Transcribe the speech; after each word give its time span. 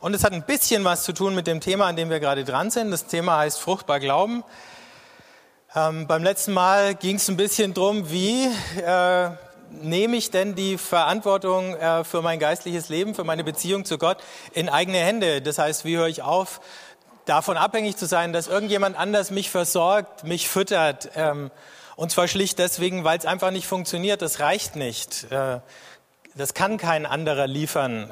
Und 0.00 0.14
es 0.14 0.24
hat 0.24 0.32
ein 0.32 0.44
bisschen 0.44 0.82
was 0.84 1.02
zu 1.02 1.12
tun 1.12 1.34
mit 1.34 1.46
dem 1.46 1.60
Thema, 1.60 1.84
an 1.84 1.94
dem 1.94 2.08
wir 2.08 2.20
gerade 2.20 2.42
dran 2.42 2.70
sind. 2.70 2.90
Das 2.90 3.04
Thema 3.04 3.36
heißt 3.36 3.60
fruchtbar 3.60 4.00
Glauben. 4.00 4.44
Ähm, 5.76 6.06
beim 6.06 6.24
letzten 6.24 6.54
Mal 6.54 6.94
ging 6.94 7.16
es 7.16 7.28
ein 7.28 7.36
bisschen 7.36 7.74
drum, 7.74 8.10
wie 8.10 8.46
äh, 8.82 9.30
nehme 9.82 10.16
ich 10.16 10.30
denn 10.30 10.54
die 10.54 10.78
Verantwortung 10.78 11.76
äh, 11.76 12.02
für 12.02 12.22
mein 12.22 12.38
geistliches 12.38 12.88
Leben, 12.88 13.14
für 13.14 13.24
meine 13.24 13.44
Beziehung 13.44 13.84
zu 13.84 13.98
Gott 13.98 14.16
in 14.52 14.70
eigene 14.70 14.98
Hände? 14.98 15.42
Das 15.42 15.58
heißt, 15.58 15.84
wie 15.84 15.98
höre 15.98 16.08
ich 16.08 16.22
auf, 16.22 16.62
davon 17.26 17.58
abhängig 17.58 17.98
zu 17.98 18.06
sein, 18.06 18.32
dass 18.32 18.48
irgendjemand 18.48 18.98
anders 18.98 19.30
mich 19.30 19.50
versorgt, 19.50 20.24
mich 20.24 20.48
füttert? 20.48 21.10
Ähm, 21.14 21.50
und 21.96 22.10
zwar 22.10 22.26
schlicht 22.26 22.58
deswegen, 22.58 23.04
weil 23.04 23.18
es 23.18 23.26
einfach 23.26 23.50
nicht 23.50 23.66
funktioniert. 23.66 24.22
Das 24.22 24.40
reicht 24.40 24.76
nicht. 24.76 25.30
Äh, 25.30 25.60
das 26.34 26.54
kann 26.54 26.78
kein 26.78 27.04
anderer 27.04 27.46
liefern, 27.46 28.10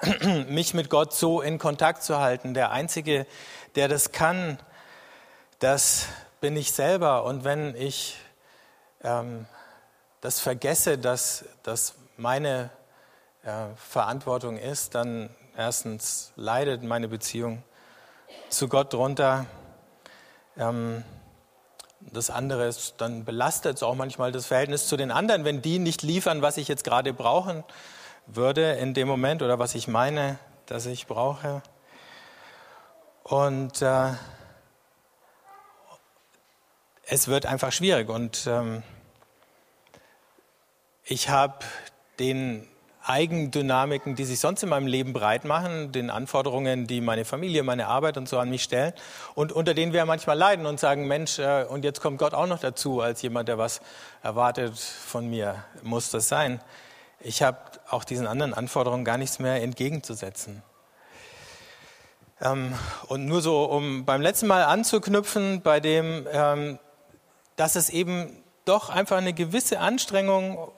mich 0.48 0.74
mit 0.74 0.90
Gott 0.90 1.14
so 1.14 1.40
in 1.40 1.58
Kontakt 1.58 2.02
zu 2.02 2.18
halten. 2.18 2.54
Der 2.54 2.70
Einzige, 2.70 3.26
der 3.74 3.88
das 3.88 4.12
kann, 4.12 4.58
das 5.58 6.06
bin 6.40 6.56
ich 6.56 6.72
selber. 6.72 7.24
Und 7.24 7.44
wenn 7.44 7.74
ich 7.74 8.16
ähm, 9.02 9.46
das 10.20 10.40
vergesse, 10.40 10.98
dass 10.98 11.44
das 11.62 11.94
meine 12.16 12.70
äh, 13.44 13.66
Verantwortung 13.76 14.58
ist, 14.58 14.94
dann 14.94 15.30
erstens 15.56 16.32
leidet 16.36 16.82
meine 16.82 17.08
Beziehung 17.08 17.62
zu 18.48 18.68
Gott 18.68 18.92
drunter. 18.92 19.46
Ähm, 20.56 21.04
das 22.00 22.28
andere 22.28 22.66
ist, 22.66 22.94
dann 22.98 23.24
belastet 23.24 23.76
es 23.76 23.82
auch 23.82 23.94
manchmal 23.94 24.30
das 24.32 24.46
Verhältnis 24.46 24.88
zu 24.88 24.96
den 24.96 25.10
anderen, 25.10 25.44
wenn 25.44 25.62
die 25.62 25.78
nicht 25.78 26.02
liefern, 26.02 26.42
was 26.42 26.58
ich 26.58 26.68
jetzt 26.68 26.84
gerade 26.84 27.14
brauchen 27.14 27.64
würde 28.26 28.72
in 28.72 28.94
dem 28.94 29.08
Moment 29.08 29.42
oder 29.42 29.58
was 29.58 29.74
ich 29.74 29.88
meine, 29.88 30.38
dass 30.66 30.86
ich 30.86 31.06
brauche. 31.06 31.62
Und 33.22 33.82
äh, 33.82 34.12
es 37.06 37.28
wird 37.28 37.46
einfach 37.46 37.72
schwierig. 37.72 38.08
Und 38.08 38.46
ähm, 38.46 38.82
ich 41.04 41.28
habe 41.28 41.58
den 42.18 42.66
Eigendynamiken, 43.06 44.16
die 44.16 44.24
sich 44.24 44.40
sonst 44.40 44.62
in 44.62 44.70
meinem 44.70 44.86
Leben 44.86 45.12
breit 45.12 45.44
machen, 45.44 45.92
den 45.92 46.08
Anforderungen, 46.08 46.86
die 46.86 47.02
meine 47.02 47.26
Familie, 47.26 47.62
meine 47.62 47.86
Arbeit 47.86 48.16
und 48.16 48.28
so 48.28 48.38
an 48.38 48.48
mich 48.48 48.62
stellen 48.62 48.94
und 49.34 49.52
unter 49.52 49.74
denen 49.74 49.92
wir 49.92 50.06
manchmal 50.06 50.38
leiden 50.38 50.64
und 50.64 50.80
sagen, 50.80 51.06
Mensch, 51.06 51.38
äh, 51.38 51.64
und 51.64 51.84
jetzt 51.84 52.00
kommt 52.00 52.18
Gott 52.18 52.32
auch 52.32 52.46
noch 52.46 52.60
dazu, 52.60 53.02
als 53.02 53.20
jemand, 53.20 53.48
der 53.48 53.58
was 53.58 53.82
erwartet 54.22 54.78
von 54.78 55.28
mir, 55.28 55.64
muss 55.82 56.10
das 56.10 56.28
sein. 56.28 56.62
Ich 57.20 57.42
habe 57.42 57.58
auch 57.88 58.04
diesen 58.04 58.26
anderen 58.26 58.54
Anforderungen 58.54 59.04
gar 59.04 59.18
nichts 59.18 59.38
mehr 59.38 59.62
entgegenzusetzen. 59.62 60.62
Ähm, 62.40 62.74
und 63.08 63.26
nur 63.26 63.40
so, 63.40 63.64
um 63.64 64.04
beim 64.04 64.20
letzten 64.20 64.46
Mal 64.46 64.64
anzuknüpfen, 64.64 65.62
bei 65.62 65.80
dem, 65.80 66.26
ähm, 66.30 66.78
dass 67.56 67.76
es 67.76 67.90
eben 67.90 68.42
doch 68.64 68.90
einfach 68.90 69.18
eine 69.18 69.32
gewisse 69.32 69.78
Anstrengung 69.78 70.70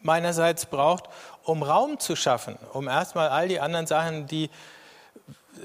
meinerseits 0.00 0.66
braucht, 0.66 1.04
um 1.44 1.62
Raum 1.62 1.98
zu 1.98 2.16
schaffen, 2.16 2.58
um 2.72 2.88
erstmal 2.88 3.28
all 3.28 3.48
die 3.48 3.60
anderen 3.60 3.86
Sachen, 3.86 4.26
die 4.26 4.50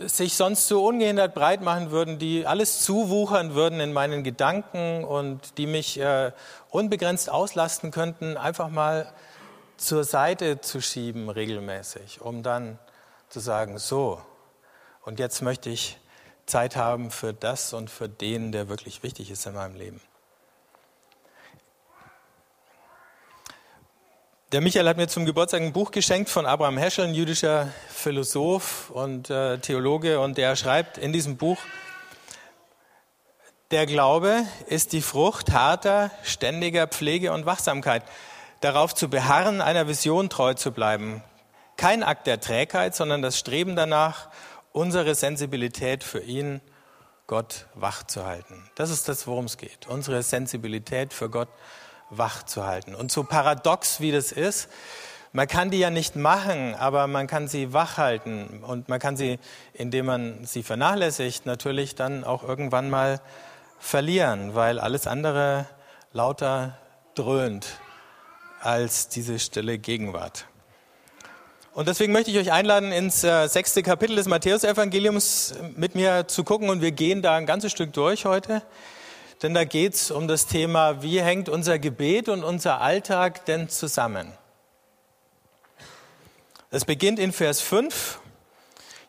sich 0.05 0.35
sonst 0.35 0.67
so 0.67 0.85
ungehindert 0.85 1.33
breit 1.33 1.61
machen 1.61 1.91
würden, 1.91 2.19
die 2.19 2.45
alles 2.45 2.81
zuwuchern 2.81 3.55
würden 3.55 3.79
in 3.79 3.93
meinen 3.93 4.23
Gedanken 4.23 5.03
und 5.03 5.57
die 5.57 5.65
mich 5.65 5.99
äh, 5.99 6.31
unbegrenzt 6.69 7.31
auslasten 7.31 7.89
könnten, 7.89 8.37
einfach 8.37 8.69
mal 8.69 9.11
zur 9.77 10.03
Seite 10.03 10.61
zu 10.61 10.81
schieben 10.81 11.29
regelmäßig, 11.29 12.21
um 12.21 12.43
dann 12.43 12.79
zu 13.29 13.39
sagen, 13.39 13.77
so, 13.77 14.21
und 15.03 15.19
jetzt 15.19 15.41
möchte 15.41 15.69
ich 15.69 15.97
Zeit 16.45 16.75
haben 16.75 17.11
für 17.11 17.33
das 17.33 17.73
und 17.73 17.89
für 17.89 18.09
den, 18.09 18.51
der 18.51 18.69
wirklich 18.69 19.03
wichtig 19.03 19.31
ist 19.31 19.45
in 19.45 19.53
meinem 19.53 19.75
Leben. 19.75 20.01
Der 24.53 24.61
Michael 24.61 24.87
hat 24.87 24.95
mir 24.95 25.09
zum 25.09 25.25
Geburtstag 25.25 25.61
ein 25.61 25.73
Buch 25.73 25.91
geschenkt 25.91 26.29
von 26.29 26.45
Abraham 26.45 26.77
Heschel, 26.77 27.03
ein 27.05 27.13
jüdischer 27.13 27.67
Philosoph 27.89 28.89
und 28.91 29.29
äh, 29.29 29.57
Theologe, 29.57 30.21
und 30.21 30.37
der 30.37 30.55
schreibt 30.55 30.97
in 30.97 31.11
diesem 31.11 31.35
Buch, 31.35 31.57
der 33.71 33.85
Glaube 33.85 34.45
ist 34.67 34.93
die 34.93 35.01
Frucht 35.01 35.51
harter, 35.51 36.11
ständiger 36.23 36.87
Pflege 36.87 37.33
und 37.33 37.45
Wachsamkeit, 37.45 38.03
darauf 38.61 38.95
zu 38.95 39.09
beharren, 39.09 39.61
einer 39.61 39.87
Vision 39.87 40.29
treu 40.29 40.53
zu 40.53 40.71
bleiben. 40.71 41.23
Kein 41.75 42.03
Akt 42.03 42.27
der 42.27 42.39
Trägheit, 42.39 42.95
sondern 42.95 43.21
das 43.21 43.37
Streben 43.37 43.75
danach, 43.75 44.29
unsere 44.71 45.15
Sensibilität 45.15 46.03
für 46.03 46.19
ihn, 46.19 46.61
Gott, 47.27 47.67
wach 47.73 48.03
zu 48.03 48.25
halten. 48.25 48.69
Das 48.75 48.89
ist 48.89 49.09
das, 49.09 49.27
worum 49.27 49.45
es 49.45 49.57
geht. 49.57 49.87
Unsere 49.87 50.23
Sensibilität 50.23 51.13
für 51.13 51.29
Gott 51.29 51.49
wach 52.09 52.43
zu 52.43 52.65
halten. 52.65 52.95
Und 52.95 53.11
so 53.11 53.23
paradox 53.23 53.99
wie 53.99 54.11
das 54.11 54.31
ist, 54.31 54.69
man 55.33 55.47
kann 55.47 55.69
die 55.69 55.79
ja 55.79 55.89
nicht 55.89 56.15
machen, 56.15 56.73
aber 56.73 57.05
man 57.07 57.27
kann 57.27 57.49
sie 57.49 57.73
wach 57.73 57.97
halten 57.97 58.63
und 58.63 58.87
man 58.87 58.99
kann 58.99 59.17
sie, 59.17 59.39
indem 59.73 60.05
man 60.05 60.45
sie 60.45 60.63
vernachlässigt, 60.63 61.45
natürlich 61.45 61.95
dann 61.95 62.23
auch 62.23 62.43
irgendwann 62.43 62.89
mal 62.89 63.19
verlieren, 63.77 64.55
weil 64.55 64.79
alles 64.79 65.05
andere 65.05 65.65
lauter 66.13 66.77
dröhnt 67.13 67.79
als 68.61 69.09
diese 69.09 69.39
stille 69.39 69.77
Gegenwart. 69.77 70.45
Und 71.73 71.87
deswegen 71.87 72.11
möchte 72.11 72.31
ich 72.31 72.37
euch 72.37 72.51
einladen, 72.51 72.91
ins 72.91 73.23
äh, 73.23 73.47
sechste 73.47 73.83
Kapitel 73.83 74.15
des 74.15 74.27
Matthäusevangeliums 74.27 75.53
mit 75.75 75.93
mir 75.95 76.27
zu 76.27 76.43
gucken 76.43 76.69
und 76.69 76.81
wir 76.81 76.91
gehen 76.91 77.21
da 77.21 77.35
ein 77.35 77.45
ganzes 77.45 77.71
Stück 77.71 77.93
durch 77.93 78.25
heute 78.25 78.63
denn 79.43 79.53
da 79.53 79.65
geht 79.65 79.93
es 79.93 80.11
um 80.11 80.27
das 80.27 80.47
Thema, 80.47 81.03
wie 81.03 81.21
hängt 81.21 81.49
unser 81.49 81.77
Gebet 81.77 82.27
und 82.29 82.43
unser 82.43 82.81
Alltag 82.81 83.45
denn 83.45 83.69
zusammen. 83.69 84.33
Es 86.71 86.85
beginnt 86.85 87.19
in 87.19 87.31
Vers 87.31 87.61
5. 87.61 88.19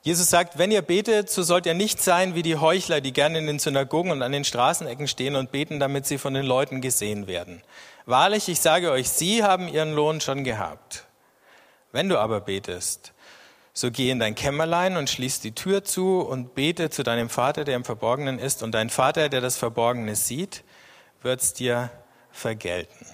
Jesus 0.02 0.30
sagt, 0.30 0.58
wenn 0.58 0.70
ihr 0.70 0.82
betet, 0.82 1.28
so 1.28 1.42
sollt 1.42 1.66
ihr 1.66 1.74
nicht 1.74 2.00
sein 2.00 2.34
wie 2.34 2.42
die 2.42 2.56
Heuchler, 2.56 3.00
die 3.00 3.12
gerne 3.12 3.38
in 3.38 3.46
den 3.46 3.58
Synagogen 3.58 4.10
und 4.10 4.22
an 4.22 4.32
den 4.32 4.44
Straßenecken 4.44 5.08
stehen 5.08 5.36
und 5.36 5.50
beten, 5.50 5.80
damit 5.80 6.06
sie 6.06 6.18
von 6.18 6.34
den 6.34 6.46
Leuten 6.46 6.80
gesehen 6.80 7.26
werden. 7.26 7.62
Wahrlich, 8.06 8.48
ich 8.48 8.60
sage 8.60 8.90
euch, 8.90 9.08
sie 9.08 9.42
haben 9.42 9.68
ihren 9.68 9.94
Lohn 9.94 10.20
schon 10.20 10.44
gehabt. 10.44 11.04
Wenn 11.92 12.08
du 12.08 12.18
aber 12.18 12.40
betest, 12.40 13.12
so 13.72 13.90
geh 13.90 14.10
in 14.10 14.18
dein 14.18 14.34
Kämmerlein 14.34 14.96
und 14.96 15.10
schließ 15.10 15.40
die 15.40 15.54
Tür 15.54 15.84
zu 15.84 16.20
und 16.20 16.54
bete 16.54 16.90
zu 16.90 17.02
deinem 17.02 17.28
Vater, 17.28 17.64
der 17.64 17.76
im 17.76 17.84
Verborgenen 17.84 18.38
ist. 18.38 18.62
Und 18.62 18.72
dein 18.72 18.90
Vater, 18.90 19.28
der 19.28 19.40
das 19.40 19.56
Verborgene 19.56 20.16
sieht, 20.16 20.64
wird's 21.22 21.52
dir 21.52 21.90
vergelten. 22.30 23.06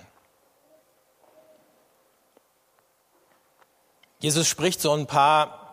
Jesus 4.21 4.49
spricht 4.49 4.81
so 4.81 4.93
ein 4.93 5.07
paar 5.07 5.64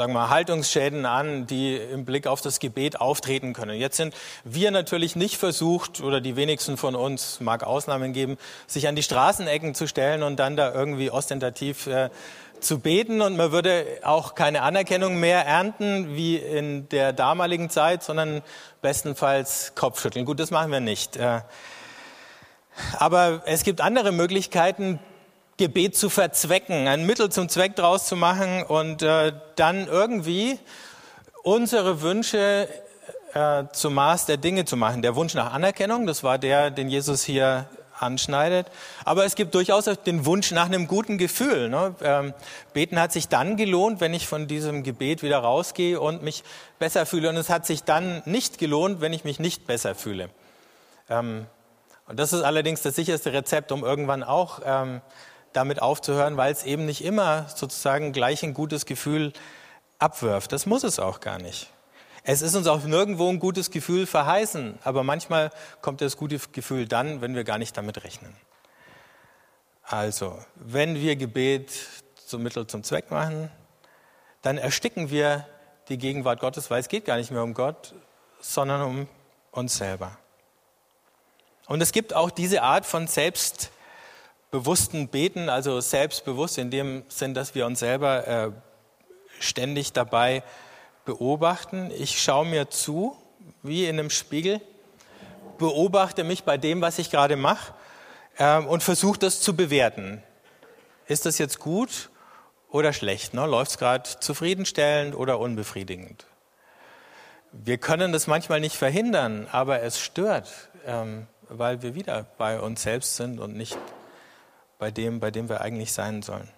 sagen 0.00 0.14
wir, 0.14 0.30
Haltungsschäden 0.30 1.04
an, 1.04 1.46
die 1.46 1.76
im 1.76 2.06
Blick 2.06 2.26
auf 2.26 2.40
das 2.40 2.58
Gebet 2.58 3.02
auftreten 3.02 3.52
können. 3.52 3.78
Jetzt 3.78 3.98
sind 3.98 4.14
wir 4.44 4.70
natürlich 4.70 5.14
nicht 5.14 5.36
versucht, 5.36 6.00
oder 6.00 6.22
die 6.22 6.36
wenigsten 6.36 6.78
von 6.78 6.94
uns, 6.94 7.38
mag 7.40 7.64
Ausnahmen 7.64 8.14
geben, 8.14 8.38
sich 8.66 8.88
an 8.88 8.96
die 8.96 9.02
Straßenecken 9.02 9.74
zu 9.74 9.86
stellen 9.86 10.22
und 10.22 10.36
dann 10.36 10.56
da 10.56 10.72
irgendwie 10.72 11.10
ostentativ 11.10 11.86
äh, 11.86 12.08
zu 12.60 12.78
beten 12.78 13.20
und 13.20 13.36
man 13.36 13.52
würde 13.52 13.84
auch 14.02 14.34
keine 14.34 14.62
Anerkennung 14.62 15.20
mehr 15.20 15.44
ernten 15.44 16.16
wie 16.16 16.36
in 16.36 16.88
der 16.88 17.12
damaligen 17.12 17.68
Zeit, 17.68 18.02
sondern 18.02 18.40
bestenfalls 18.80 19.74
Kopfschütteln. 19.74 20.24
Gut, 20.24 20.40
das 20.40 20.50
machen 20.50 20.72
wir 20.72 20.80
nicht. 20.80 21.18
Äh, 21.18 21.42
aber 22.98 23.42
es 23.44 23.64
gibt 23.64 23.82
andere 23.82 24.12
Möglichkeiten, 24.12 24.98
Gebet 25.60 25.94
zu 25.94 26.08
verzwecken, 26.08 26.88
ein 26.88 27.04
Mittel 27.04 27.28
zum 27.28 27.50
Zweck 27.50 27.76
draus 27.76 28.06
zu 28.06 28.16
machen 28.16 28.62
und 28.62 29.02
äh, 29.02 29.34
dann 29.56 29.88
irgendwie 29.88 30.58
unsere 31.42 32.00
Wünsche 32.00 32.66
äh, 33.34 33.64
zum 33.74 33.92
Maß 33.92 34.24
der 34.24 34.38
Dinge 34.38 34.64
zu 34.64 34.78
machen. 34.78 35.02
Der 35.02 35.16
Wunsch 35.16 35.34
nach 35.34 35.52
Anerkennung, 35.52 36.06
das 36.06 36.24
war 36.24 36.38
der, 36.38 36.70
den 36.70 36.88
Jesus 36.88 37.24
hier 37.24 37.68
anschneidet. 37.98 38.68
Aber 39.04 39.26
es 39.26 39.34
gibt 39.34 39.54
durchaus 39.54 39.86
auch 39.86 39.96
den 39.96 40.24
Wunsch 40.24 40.50
nach 40.50 40.64
einem 40.64 40.88
guten 40.88 41.18
Gefühl. 41.18 41.68
Ne? 41.68 41.94
Ähm, 42.00 42.32
beten 42.72 42.98
hat 42.98 43.12
sich 43.12 43.28
dann 43.28 43.58
gelohnt, 43.58 44.00
wenn 44.00 44.14
ich 44.14 44.26
von 44.26 44.48
diesem 44.48 44.82
Gebet 44.82 45.22
wieder 45.22 45.40
rausgehe 45.40 46.00
und 46.00 46.22
mich 46.22 46.42
besser 46.78 47.04
fühle. 47.04 47.28
Und 47.28 47.36
es 47.36 47.50
hat 47.50 47.66
sich 47.66 47.84
dann 47.84 48.22
nicht 48.24 48.56
gelohnt, 48.56 49.02
wenn 49.02 49.12
ich 49.12 49.24
mich 49.24 49.38
nicht 49.38 49.66
besser 49.66 49.94
fühle. 49.94 50.30
Ähm, 51.10 51.44
und 52.08 52.18
das 52.18 52.32
ist 52.32 52.44
allerdings 52.44 52.80
das 52.80 52.96
sicherste 52.96 53.34
Rezept, 53.34 53.72
um 53.72 53.84
irgendwann 53.84 54.22
auch 54.22 54.60
ähm, 54.64 55.02
damit 55.52 55.82
aufzuhören, 55.82 56.36
weil 56.36 56.52
es 56.52 56.64
eben 56.64 56.86
nicht 56.86 57.04
immer 57.04 57.48
sozusagen 57.48 58.12
gleich 58.12 58.42
ein 58.42 58.54
gutes 58.54 58.86
Gefühl 58.86 59.32
abwirft. 59.98 60.52
Das 60.52 60.66
muss 60.66 60.84
es 60.84 60.98
auch 60.98 61.20
gar 61.20 61.38
nicht. 61.38 61.70
Es 62.22 62.42
ist 62.42 62.54
uns 62.54 62.66
auch 62.66 62.84
nirgendwo 62.84 63.28
ein 63.28 63.38
gutes 63.38 63.70
Gefühl 63.70 64.06
verheißen, 64.06 64.78
aber 64.84 65.02
manchmal 65.02 65.50
kommt 65.80 66.00
das 66.00 66.16
gute 66.16 66.38
Gefühl 66.52 66.86
dann, 66.86 67.20
wenn 67.20 67.34
wir 67.34 67.44
gar 67.44 67.58
nicht 67.58 67.76
damit 67.76 68.04
rechnen. 68.04 68.36
Also, 69.82 70.38
wenn 70.54 70.94
wir 70.94 71.16
Gebet 71.16 71.72
zum 72.26 72.42
Mittel 72.42 72.66
zum 72.66 72.84
Zweck 72.84 73.10
machen, 73.10 73.50
dann 74.42 74.58
ersticken 74.58 75.10
wir 75.10 75.46
die 75.88 75.98
Gegenwart 75.98 76.40
Gottes, 76.40 76.70
weil 76.70 76.80
es 76.80 76.88
geht 76.88 77.04
gar 77.04 77.16
nicht 77.16 77.30
mehr 77.30 77.42
um 77.42 77.54
Gott, 77.54 77.94
sondern 78.40 78.82
um 78.82 79.08
uns 79.50 79.76
selber. 79.76 80.16
Und 81.66 81.80
es 81.80 81.92
gibt 81.92 82.14
auch 82.14 82.30
diese 82.30 82.62
Art 82.62 82.86
von 82.86 83.08
selbstbewussten 84.50 85.06
Beten, 85.06 85.48
also 85.48 85.80
selbstbewusst 85.80 86.58
in 86.58 86.72
dem 86.72 87.04
Sinn, 87.06 87.34
dass 87.34 87.54
wir 87.54 87.66
uns 87.66 87.78
selber 87.78 88.26
äh, 88.26 88.50
ständig 89.38 89.92
dabei 89.92 90.42
beobachten. 91.04 91.92
Ich 91.96 92.20
schaue 92.20 92.46
mir 92.46 92.68
zu, 92.68 93.16
wie 93.62 93.86
in 93.86 93.96
einem 94.00 94.10
Spiegel, 94.10 94.60
beobachte 95.58 96.24
mich 96.24 96.42
bei 96.42 96.58
dem, 96.58 96.80
was 96.80 96.98
ich 96.98 97.12
gerade 97.12 97.36
mache 97.36 97.72
äh, 98.38 98.58
und 98.58 98.82
versuche 98.82 99.20
das 99.20 99.40
zu 99.40 99.54
bewerten. 99.54 100.20
Ist 101.06 101.26
das 101.26 101.38
jetzt 101.38 101.60
gut 101.60 102.10
oder 102.72 102.92
schlecht? 102.92 103.34
Ne? 103.34 103.46
Läuft 103.46 103.70
es 103.70 103.78
gerade 103.78 104.10
zufriedenstellend 104.18 105.14
oder 105.14 105.38
unbefriedigend? 105.38 106.26
Wir 107.52 107.78
können 107.78 108.10
das 108.10 108.26
manchmal 108.26 108.58
nicht 108.58 108.74
verhindern, 108.74 109.46
aber 109.52 109.82
es 109.82 110.00
stört, 110.00 110.50
ähm, 110.86 111.28
weil 111.48 111.82
wir 111.82 111.94
wieder 111.94 112.26
bei 112.36 112.58
uns 112.58 112.82
selbst 112.82 113.14
sind 113.14 113.38
und 113.38 113.56
nicht 113.56 113.78
bei 114.80 114.90
dem, 114.90 115.20
bei 115.20 115.30
dem 115.30 115.48
wir 115.48 115.60
eigentlich 115.60 115.92
sein 115.92 116.22
sollen. 116.22 116.48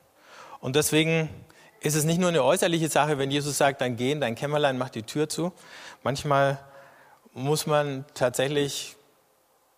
Und 0.60 0.76
deswegen 0.76 1.28
ist 1.80 1.96
es 1.96 2.04
nicht 2.04 2.20
nur 2.20 2.28
eine 2.28 2.44
äußerliche 2.44 2.88
Sache, 2.88 3.18
wenn 3.18 3.30
Jesus 3.30 3.58
sagt, 3.58 3.80
dann 3.80 3.96
geh 3.96 4.12
in 4.12 4.20
dein 4.20 4.36
Kämmerlein, 4.36 4.78
mach 4.78 4.88
die 4.88 5.02
Tür 5.02 5.28
zu. 5.28 5.52
Manchmal 6.02 6.58
muss 7.34 7.66
man 7.66 8.04
tatsächlich 8.14 8.96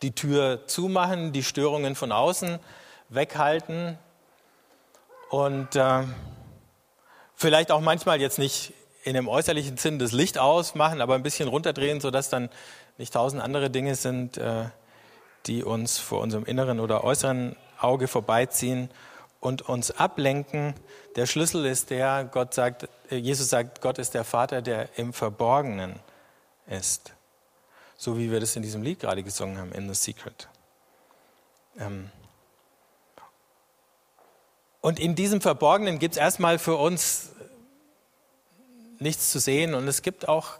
die 0.03 0.15
Tür 0.15 0.67
zumachen, 0.67 1.33
die 1.33 1.43
Störungen 1.43 1.95
von 1.95 2.13
außen 2.13 2.59
weghalten 3.09 3.99
und 5.31 5.75
äh, 5.77 6.03
vielleicht 7.35 7.73
auch 7.73 7.81
manchmal 7.81 8.21
jetzt 8.21 8.39
nicht 8.39 8.75
in 9.05 9.15
dem 9.15 9.29
äußerlichen 9.29 9.79
Sinn 9.79 9.99
das 9.99 10.13
Licht 10.13 10.39
ausmachen, 10.39 11.01
aber 11.01 11.15
ein 11.15 11.23
bisschen 11.23 11.49
runterdrehen, 11.49 12.01
sodass 12.01 12.29
dann 12.29 12.51
nicht 12.99 13.15
tausend 13.15 13.43
andere 13.43 13.71
Dinge 13.71 13.95
sind, 13.95 14.37
äh, 14.37 14.67
die 15.47 15.63
uns 15.63 15.99
vor 15.99 16.21
unserem 16.21 16.45
inneren 16.45 16.81
oder 16.81 17.05
äußeren 17.05 17.57
Auge 17.85 18.09
vorbeiziehen 18.09 18.91
und 19.41 19.63
uns 19.63 19.91
ablenken. 19.91 20.75
Der 21.17 21.27
Schlüssel 21.27 21.67
ist 21.67 21.91
der, 21.91 22.25
Gott 22.25 22.55
sagt, 22.55 22.89
äh, 23.11 23.17
Jesus 23.17 23.49
sagt, 23.49 23.81
Gott 23.81 23.99
ist 23.99 24.15
der 24.15 24.25
Vater, 24.25 24.63
der 24.63 24.99
im 24.99 25.13
Verborgenen 25.13 26.01
ist. 26.67 27.13
So 27.97 28.19
wie 28.19 28.31
wir 28.31 28.41
das 28.41 28.57
in 28.57 28.63
diesem 28.63 28.83
Lied 28.83 29.01
gerade 29.01 29.23
gesungen 29.23 29.59
haben, 29.59 29.73
In 29.73 29.93
the 29.93 29.95
Secret. 29.95 30.49
Ähm 31.79 32.11
und 34.81 34.99
in 34.99 35.15
diesem 35.15 35.41
Verborgenen 35.41 35.99
gibt 35.99 36.15
es 36.15 36.21
erstmal 36.21 36.59
für 36.59 36.77
uns 36.77 37.31
nichts 38.99 39.31
zu 39.31 39.39
sehen 39.39 39.75
und 39.75 39.89
es 39.89 40.03
gibt 40.03 40.29
auch 40.29 40.59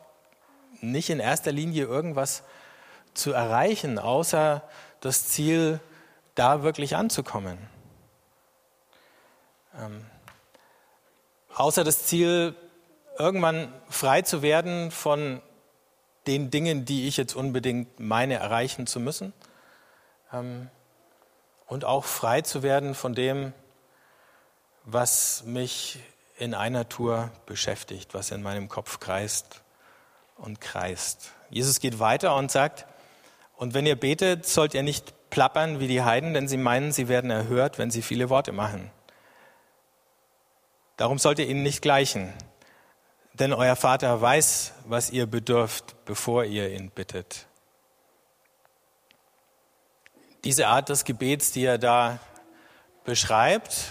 nicht 0.81 1.11
in 1.11 1.21
erster 1.21 1.53
Linie 1.53 1.85
irgendwas 1.85 2.43
zu 3.15 3.33
erreichen, 3.33 3.99
außer 3.99 4.63
das 5.01 5.29
Ziel, 5.29 5.81
da 6.35 6.63
wirklich 6.63 6.97
anzukommen. 6.97 7.59
Ähm, 9.79 10.05
außer 11.55 11.85
das 11.85 12.07
Ziel, 12.07 12.55
irgendwann 13.19 13.73
frei 13.89 14.23
zu 14.23 14.43
werden 14.43 14.91
von 14.91 15.41
den 16.27 16.51
Dingen, 16.51 16.85
die 16.85 17.07
ich 17.07 17.17
jetzt 17.17 17.35
unbedingt 17.35 18.01
meine 18.01 18.35
erreichen 18.35 18.87
zu 18.87 19.01
müssen. 19.01 19.33
Ähm, 20.33 20.71
und 21.67 21.85
auch 21.85 22.05
frei 22.05 22.43
zu 22.43 22.63
werden 22.63 22.95
von 22.95 23.15
dem, 23.15 23.53
was 24.85 25.45
mich 25.45 25.99
in 26.37 26.55
einer 26.55 26.89
Tour 26.89 27.31
beschäftigt, 27.47 28.13
was 28.13 28.31
in 28.31 28.43
meinem 28.43 28.69
Kopf 28.69 29.01
kreist 29.01 29.63
und 30.37 30.61
kreist. 30.61 31.31
Jesus 31.49 31.81
geht 31.81 31.99
weiter 31.99 32.35
und 32.37 32.51
sagt, 32.51 32.87
und 33.57 33.73
wenn 33.73 33.87
ihr 33.87 33.99
betet, 33.99 34.47
sollt 34.47 34.75
ihr 34.75 34.83
nicht 34.83 35.15
plappern 35.35 35.81
wie 35.81 35.89
die 35.89 36.03
Heiden, 36.03 36.33
denn 36.33 36.47
sie 36.47 36.57
meinen, 36.57 36.93
sie 36.93 37.09
werden 37.09 37.29
erhört, 37.29 37.77
wenn 37.77 37.91
sie 37.91 38.03
viele 38.03 38.31
Worte 38.31 38.53
machen. 38.53 38.93
Darum 40.97 41.19
sollt 41.19 41.41
ihr 41.41 41.49
ihnen 41.49 41.65
nicht 41.65 41.83
gleichen, 41.83 42.33
denn 43.33 43.53
euer 43.53 43.75
Vater 43.75 44.21
weiß, 44.21 44.75
was 44.85 45.11
ihr 45.11 45.27
bedürft, 45.27 45.97
bevor 46.05 46.45
ihr 46.45 46.71
ihn 46.71 46.89
bittet. 46.91 47.47
Diese 50.45 50.69
Art 50.69 50.89
des 50.89 51.05
Gebets, 51.05 51.51
die 51.51 51.65
er 51.65 51.79
da 51.79 52.21
beschreibt, 53.03 53.91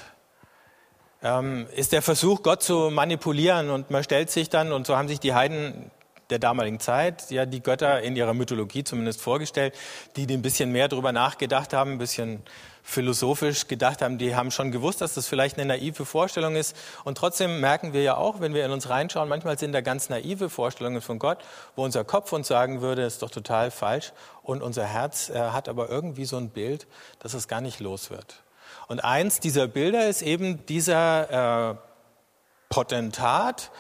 ähm, 1.24 1.68
ist 1.76 1.92
der 1.92 2.02
Versuch, 2.02 2.42
Gott 2.42 2.64
zu 2.64 2.90
manipulieren. 2.90 3.70
Und 3.70 3.92
man 3.92 4.02
stellt 4.06 4.32
sich 4.32 4.50
dann, 4.50 4.72
und 4.72 4.88
so 4.88 4.96
haben 4.96 5.10
sich 5.10 5.20
die 5.20 5.34
Heiden 5.34 5.92
der 6.34 6.40
damaligen 6.40 6.80
Zeit, 6.80 7.30
ja, 7.30 7.46
die 7.46 7.62
Götter 7.62 8.02
in 8.02 8.16
ihrer 8.16 8.34
Mythologie 8.34 8.84
zumindest 8.84 9.22
vorgestellt, 9.22 9.76
die, 10.16 10.26
ein 10.28 10.42
bisschen 10.42 10.72
mehr 10.72 10.88
darüber 10.88 11.12
nachgedacht 11.12 11.74
haben, 11.74 11.92
ein 11.92 11.98
bisschen 12.00 12.42
philosophisch 12.82 13.68
gedacht 13.68 14.02
haben, 14.02 14.18
die 14.18 14.36
haben 14.36 14.52
schon 14.52 14.72
gewusst, 14.72 15.00
dass 15.00 15.14
das 15.14 15.28
vielleicht 15.28 15.58
eine 15.58 15.68
naive 15.68 16.06
Vorstellung 16.06 16.56
ist. 16.56 16.76
Und 17.06 17.18
trotzdem 17.18 17.62
merken 17.62 17.94
wir 17.94 18.02
ja 18.02 18.18
auch, 18.18 18.42
wenn 18.42 18.54
wir 18.54 18.66
in 18.66 18.72
uns 18.72 18.90
reinschauen, 18.90 19.30
manchmal 19.30 19.58
sind 19.58 19.72
da 19.72 19.82
ganz 19.82 20.10
naive 20.10 20.50
Vorstellungen 20.50 21.02
von 21.02 21.18
Gott, 21.20 21.38
wo 21.76 21.86
unser 21.86 22.04
Kopf 22.04 22.34
uns 22.34 22.48
sagen 22.48 22.82
würde, 22.82 23.04
ist 23.04 23.22
doch 23.22 23.30
total 23.30 23.72
falsch. 23.72 24.12
Und 24.42 24.62
unser 24.62 24.86
Herz 24.86 25.30
äh, 25.30 25.40
hat 25.40 25.70
aber 25.70 25.90
irgendwie 25.90 26.26
so 26.26 26.36
ein 26.36 26.50
Bild, 26.50 26.88
dass 27.20 27.34
es 27.34 27.48
gar 27.48 27.62
nicht 27.62 27.80
los 27.80 28.10
wird. 28.10 28.44
Und 28.88 29.04
eins 29.04 29.40
dieser 29.40 29.68
Bilder 29.68 30.10
ist 30.10 30.22
eben 30.22 30.66
dieser 30.66 31.72
äh, 31.72 31.76
Potentat, 32.70 33.72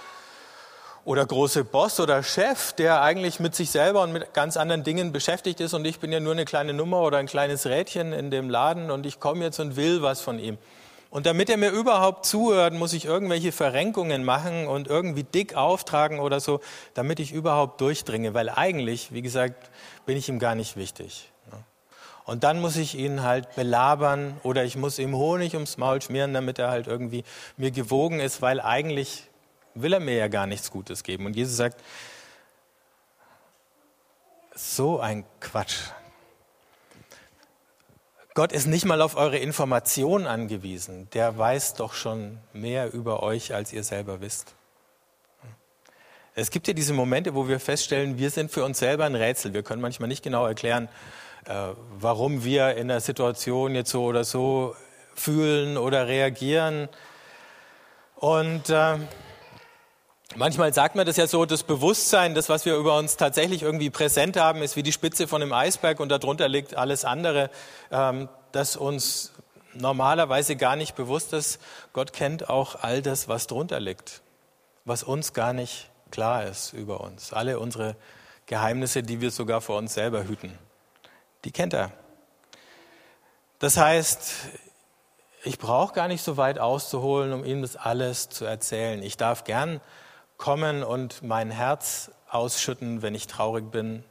oder 1.05 1.25
große 1.25 1.63
Boss 1.65 1.99
oder 1.99 2.23
Chef, 2.23 2.73
der 2.73 3.01
eigentlich 3.01 3.39
mit 3.39 3.55
sich 3.55 3.71
selber 3.71 4.03
und 4.03 4.13
mit 4.13 4.33
ganz 4.33 4.57
anderen 4.57 4.83
Dingen 4.83 5.11
beschäftigt 5.11 5.59
ist 5.59 5.73
und 5.73 5.85
ich 5.85 5.99
bin 5.99 6.11
ja 6.11 6.19
nur 6.19 6.33
eine 6.33 6.45
kleine 6.45 6.73
Nummer 6.73 7.01
oder 7.01 7.17
ein 7.17 7.27
kleines 7.27 7.65
Rädchen 7.65 8.13
in 8.13 8.31
dem 8.31 8.49
Laden 8.49 8.91
und 8.91 9.05
ich 9.05 9.19
komme 9.19 9.43
jetzt 9.43 9.59
und 9.59 9.75
will 9.75 10.01
was 10.01 10.21
von 10.21 10.39
ihm. 10.39 10.57
Und 11.09 11.27
damit 11.27 11.49
er 11.49 11.57
mir 11.57 11.69
überhaupt 11.69 12.25
zuhört, 12.25 12.73
muss 12.73 12.93
ich 12.93 13.05
irgendwelche 13.05 13.51
Verrenkungen 13.51 14.23
machen 14.23 14.65
und 14.65 14.87
irgendwie 14.87 15.23
dick 15.23 15.55
auftragen 15.55 16.19
oder 16.19 16.39
so, 16.39 16.59
damit 16.95 17.19
ich 17.19 17.31
überhaupt 17.33 17.81
durchdringe, 17.81 18.33
weil 18.33 18.49
eigentlich, 18.49 19.13
wie 19.13 19.21
gesagt, 19.21 19.69
bin 20.07 20.17
ich 20.17 20.27
ihm 20.27 20.39
gar 20.39 20.55
nicht 20.55 20.75
wichtig. 20.75 21.29
Und 22.25 22.43
dann 22.45 22.61
muss 22.61 22.77
ich 22.77 22.97
ihn 22.97 23.21
halt 23.21 23.53
belabern 23.55 24.39
oder 24.43 24.63
ich 24.63 24.77
muss 24.77 24.97
ihm 24.97 25.15
Honig 25.15 25.55
ums 25.55 25.77
Maul 25.77 26.01
schmieren, 26.01 26.33
damit 26.33 26.57
er 26.57 26.69
halt 26.69 26.87
irgendwie 26.87 27.23
mir 27.57 27.71
gewogen 27.71 28.19
ist, 28.19 28.41
weil 28.41 28.61
eigentlich 28.61 29.29
will 29.75 29.93
er 29.93 29.99
mir 29.99 30.15
ja 30.15 30.27
gar 30.27 30.47
nichts 30.47 30.71
Gutes 30.71 31.03
geben. 31.03 31.25
Und 31.25 31.35
Jesus 31.35 31.57
sagt, 31.57 31.81
so 34.55 34.99
ein 34.99 35.25
Quatsch. 35.39 35.91
Gott 38.35 38.51
ist 38.51 38.65
nicht 38.65 38.85
mal 38.85 39.01
auf 39.01 39.15
eure 39.15 39.37
Information 39.37 40.25
angewiesen. 40.25 41.07
Der 41.13 41.37
weiß 41.37 41.75
doch 41.75 41.93
schon 41.93 42.39
mehr 42.51 42.91
über 42.91 43.21
euch, 43.21 43.53
als 43.53 43.71
ihr 43.73 43.83
selber 43.83 44.21
wisst. 44.21 44.55
Es 46.33 46.49
gibt 46.49 46.67
ja 46.67 46.73
diese 46.73 46.93
Momente, 46.93 47.35
wo 47.35 47.47
wir 47.47 47.59
feststellen, 47.59 48.17
wir 48.17 48.31
sind 48.31 48.49
für 48.49 48.63
uns 48.63 48.79
selber 48.79 49.05
ein 49.05 49.13
Rätsel. 49.13 49.53
Wir 49.53 49.61
können 49.61 49.83
manchmal 49.83 50.09
nicht 50.09 50.23
genau 50.23 50.47
erklären, 50.47 50.89
äh, 51.45 51.53
warum 51.99 52.43
wir 52.43 52.75
in 52.75 52.87
der 52.87 53.01
Situation 53.01 53.75
jetzt 53.75 53.91
so 53.91 54.03
oder 54.03 54.23
so 54.23 54.75
fühlen 55.13 55.77
oder 55.77 56.07
reagieren. 56.07 56.89
Und 58.15 58.71
äh, 58.71 58.97
Manchmal 60.35 60.73
sagt 60.73 60.95
man 60.95 61.05
das 61.05 61.17
ja 61.17 61.27
so, 61.27 61.45
das 61.45 61.61
Bewusstsein, 61.61 62.33
das, 62.33 62.49
was 62.49 62.65
wir 62.65 62.75
über 62.75 62.97
uns 62.97 63.17
tatsächlich 63.17 63.61
irgendwie 63.61 63.91
präsent 63.91 64.35
haben, 64.35 64.63
ist 64.63 64.75
wie 64.75 64.81
die 64.81 64.91
Spitze 64.91 65.27
von 65.27 65.43
einem 65.43 65.53
Eisberg 65.53 65.99
und 65.99 66.09
darunter 66.09 66.47
liegt 66.47 66.75
alles 66.75 67.05
andere, 67.05 67.51
ähm, 67.91 68.29
das 68.51 68.75
uns 68.75 69.31
normalerweise 69.75 70.55
gar 70.55 70.75
nicht 70.75 70.95
bewusst 70.95 71.33
ist. 71.33 71.61
Gott 71.93 72.13
kennt 72.13 72.49
auch 72.49 72.81
all 72.81 73.03
das, 73.03 73.27
was 73.27 73.45
drunter 73.45 73.79
liegt, 73.79 74.21
was 74.85 75.03
uns 75.03 75.33
gar 75.33 75.53
nicht 75.53 75.89
klar 76.09 76.45
ist 76.45 76.73
über 76.73 77.01
uns. 77.01 77.31
Alle 77.31 77.59
unsere 77.59 77.95
Geheimnisse, 78.47 79.03
die 79.03 79.21
wir 79.21 79.29
sogar 79.29 79.61
vor 79.61 79.77
uns 79.77 79.93
selber 79.93 80.23
hüten, 80.23 80.57
die 81.45 81.51
kennt 81.51 81.75
er. 81.75 81.91
Das 83.59 83.77
heißt, 83.77 84.33
ich 85.43 85.59
brauche 85.59 85.93
gar 85.93 86.07
nicht 86.07 86.23
so 86.23 86.37
weit 86.37 86.57
auszuholen, 86.57 87.33
um 87.33 87.45
Ihnen 87.45 87.61
das 87.61 87.75
alles 87.75 88.29
zu 88.29 88.45
erzählen. 88.45 89.03
Ich 89.03 89.15
darf 89.15 89.43
gern 89.43 89.79
kommen 90.37 90.83
und 90.83 91.23
mein 91.23 91.51
Herz 91.51 92.11
ausschütten, 92.29 93.01
wenn 93.01 93.15
ich 93.15 93.27
traurig 93.27 93.71
bin 93.71 94.03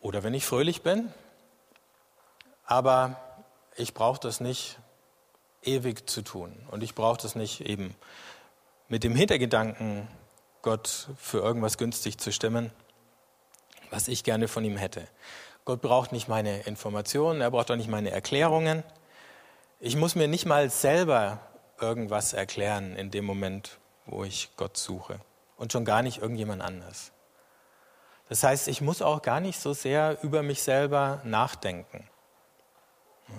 oder 0.00 0.22
wenn 0.22 0.34
ich 0.34 0.44
fröhlich 0.44 0.82
bin. 0.82 1.12
Aber 2.64 3.16
ich 3.76 3.94
brauche 3.94 4.20
das 4.20 4.40
nicht 4.40 4.78
ewig 5.62 6.08
zu 6.08 6.22
tun. 6.22 6.54
Und 6.70 6.82
ich 6.82 6.94
brauche 6.94 7.20
das 7.20 7.34
nicht 7.34 7.60
eben 7.60 7.94
mit 8.88 9.04
dem 9.04 9.14
Hintergedanken, 9.14 10.08
Gott 10.62 11.08
für 11.16 11.38
irgendwas 11.38 11.78
günstig 11.78 12.18
zu 12.18 12.32
stimmen, 12.32 12.70
was 13.90 14.08
ich 14.08 14.24
gerne 14.24 14.48
von 14.48 14.64
ihm 14.64 14.76
hätte. 14.76 15.06
Gott 15.64 15.80
braucht 15.80 16.12
nicht 16.12 16.28
meine 16.28 16.62
Informationen, 16.62 17.40
er 17.40 17.50
braucht 17.50 17.70
auch 17.70 17.76
nicht 17.76 17.88
meine 17.88 18.10
Erklärungen. 18.10 18.82
Ich 19.80 19.96
muss 19.96 20.14
mir 20.14 20.28
nicht 20.28 20.46
mal 20.46 20.70
selber 20.70 21.40
irgendwas 21.80 22.32
erklären 22.32 22.96
in 22.96 23.10
dem 23.10 23.24
Moment, 23.24 23.78
wo 24.06 24.24
ich 24.24 24.50
Gott 24.56 24.76
suche. 24.76 25.20
Und 25.56 25.72
schon 25.72 25.84
gar 25.84 26.02
nicht 26.02 26.18
irgendjemand 26.18 26.62
anders. 26.62 27.12
Das 28.28 28.42
heißt, 28.42 28.68
ich 28.68 28.80
muss 28.80 29.02
auch 29.02 29.22
gar 29.22 29.40
nicht 29.40 29.60
so 29.60 29.72
sehr 29.74 30.18
über 30.22 30.42
mich 30.42 30.62
selber 30.62 31.20
nachdenken. 31.24 32.08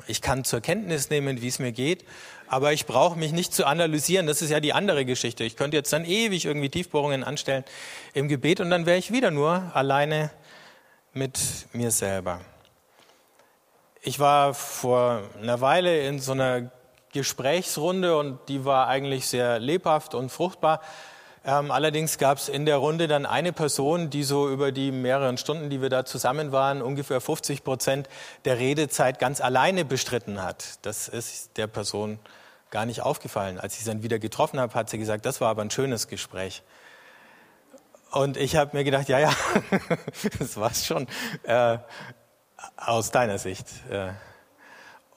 Ich 0.08 0.22
kann 0.22 0.43
zur 0.43 0.62
Kenntnis 0.62 1.10
nehmen, 1.10 1.41
wie 1.41 1.48
es 1.48 1.60
mir 1.60 1.72
geht, 1.72 2.05
aber 2.48 2.74
ich 2.74 2.86
brauche 2.86 3.17
mich 3.17 3.32
nicht 3.32 3.53
zu 3.53 3.65
analysieren. 3.65 4.27
Das 4.27 4.41
ist 4.41 4.50
ja 4.50 4.60
die 4.60 4.74
andere 4.74 5.05
Geschichte. 5.05 5.43
Ich 5.43 5.55
könnte 5.55 5.77
jetzt 5.77 5.93
dann 5.93 6.05
ewig 6.05 6.46
irgendwie 6.46 6.70
Tiefbohrungen 6.70 7.24
anstellen 7.24 7.63
im 8.13 8.27
Gebet 8.27 8.60
und 8.60 8.70
dann 8.70 8.86
wäre 8.86 8.98
ich 8.98 9.12
wieder 9.12 9.32
nur 9.32 9.72
alleine 9.74 10.32
mit 11.13 11.39
mir 11.74 11.91
selber. 11.91 12.41
Ich 14.01 14.20
war 14.20 14.53
vor 14.53 15.24
einer 15.41 15.62
Weile 15.62 16.05
in 16.08 16.20
so 16.20 16.34
einer 16.34 16.72
Gesprächsrunde 17.13 18.17
und 18.17 18.39
die 18.50 18.65
war 18.65 18.88
eigentlich 18.88 19.27
sehr 19.27 19.60
lebhaft 19.60 20.15
und 20.15 20.29
fruchtbar. 20.29 20.82
Ähm, 21.46 21.72
allerdings 21.72 22.17
gab 22.17 22.38
es 22.38 22.48
in 22.48 22.65
der 22.65 22.77
Runde 22.77 23.08
dann 23.08 23.25
eine 23.25 23.51
Person, 23.51 24.10
die 24.10 24.24
so 24.24 24.50
über 24.50 24.72
die 24.72 24.91
mehreren 24.91 25.38
Stunden, 25.38 25.70
die 25.70 25.82
wir 25.82 25.89
da 25.89 26.05
zusammen 26.05 26.51
waren, 26.51 26.82
ungefähr 26.82 27.20
50 27.20 27.63
Prozent 27.63 28.08
der 28.46 28.60
Redezeit 28.60 29.20
ganz 29.20 29.41
alleine 29.41 29.84
bestritten 29.84 30.41
hat. 30.41 30.79
Das 30.84 31.10
ist 31.10 31.58
der 31.58 31.67
Person 31.67 32.20
gar 32.72 32.86
nicht 32.86 33.01
aufgefallen. 33.01 33.60
Als 33.60 33.74
ich 33.74 33.82
sie 33.82 33.89
dann 33.89 34.03
wieder 34.03 34.20
getroffen 34.20 34.60
habe, 34.60 34.74
hat 34.74 34.89
sie 34.89 34.98
gesagt, 34.98 35.25
das 35.25 35.41
war 35.41 35.50
aber 35.50 35.62
ein 35.62 35.70
schönes 35.70 36.08
Gespräch. 36.08 36.63
Und 38.12 38.38
ich 38.38 38.55
habe 38.55 38.77
mir 38.77 38.84
gedacht, 38.84 39.10
ja, 39.10 39.20
ja, 39.20 39.34
das 40.39 40.55
war's 40.55 40.86
schon 40.86 41.08
äh, 41.43 41.77
aus 42.77 43.12
deiner 43.12 43.38
Sicht. 43.38 43.67
Äh. 43.89 44.10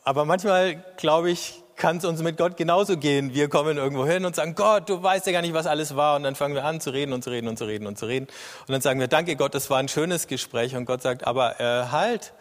Aber 0.02 0.24
manchmal, 0.24 0.82
glaube 0.96 1.30
ich, 1.30 1.62
kann 1.76 1.98
es 1.98 2.04
uns 2.04 2.22
mit 2.22 2.38
Gott 2.38 2.56
genauso 2.56 2.96
gehen. 2.96 3.34
Wir 3.34 3.48
kommen 3.48 3.76
irgendwo 3.76 4.06
hin 4.06 4.24
und 4.24 4.34
sagen, 4.34 4.54
Gott, 4.54 4.88
du 4.88 5.02
weißt 5.02 5.26
ja 5.26 5.32
gar 5.32 5.42
nicht, 5.42 5.54
was 5.54 5.66
alles 5.66 5.94
war. 5.94 6.16
Und 6.16 6.22
dann 6.22 6.34
fangen 6.34 6.54
wir 6.54 6.64
an 6.64 6.80
zu 6.80 6.90
reden 6.90 7.12
und 7.12 7.22
zu 7.22 7.30
reden 7.30 7.48
und 7.48 7.58
zu 7.58 7.66
reden 7.66 7.86
und 7.86 7.98
zu 7.98 8.06
reden. 8.06 8.26
Und 8.26 8.70
dann 8.70 8.80
sagen 8.80 8.98
wir, 8.98 9.08
danke 9.08 9.36
Gott, 9.36 9.54
das 9.54 9.68
war 9.68 9.78
ein 9.78 9.88
schönes 9.88 10.26
Gespräch. 10.26 10.74
Und 10.74 10.86
Gott 10.86 11.02
sagt, 11.02 11.26
aber 11.26 11.60
äh, 11.60 11.86
halt. 11.88 12.32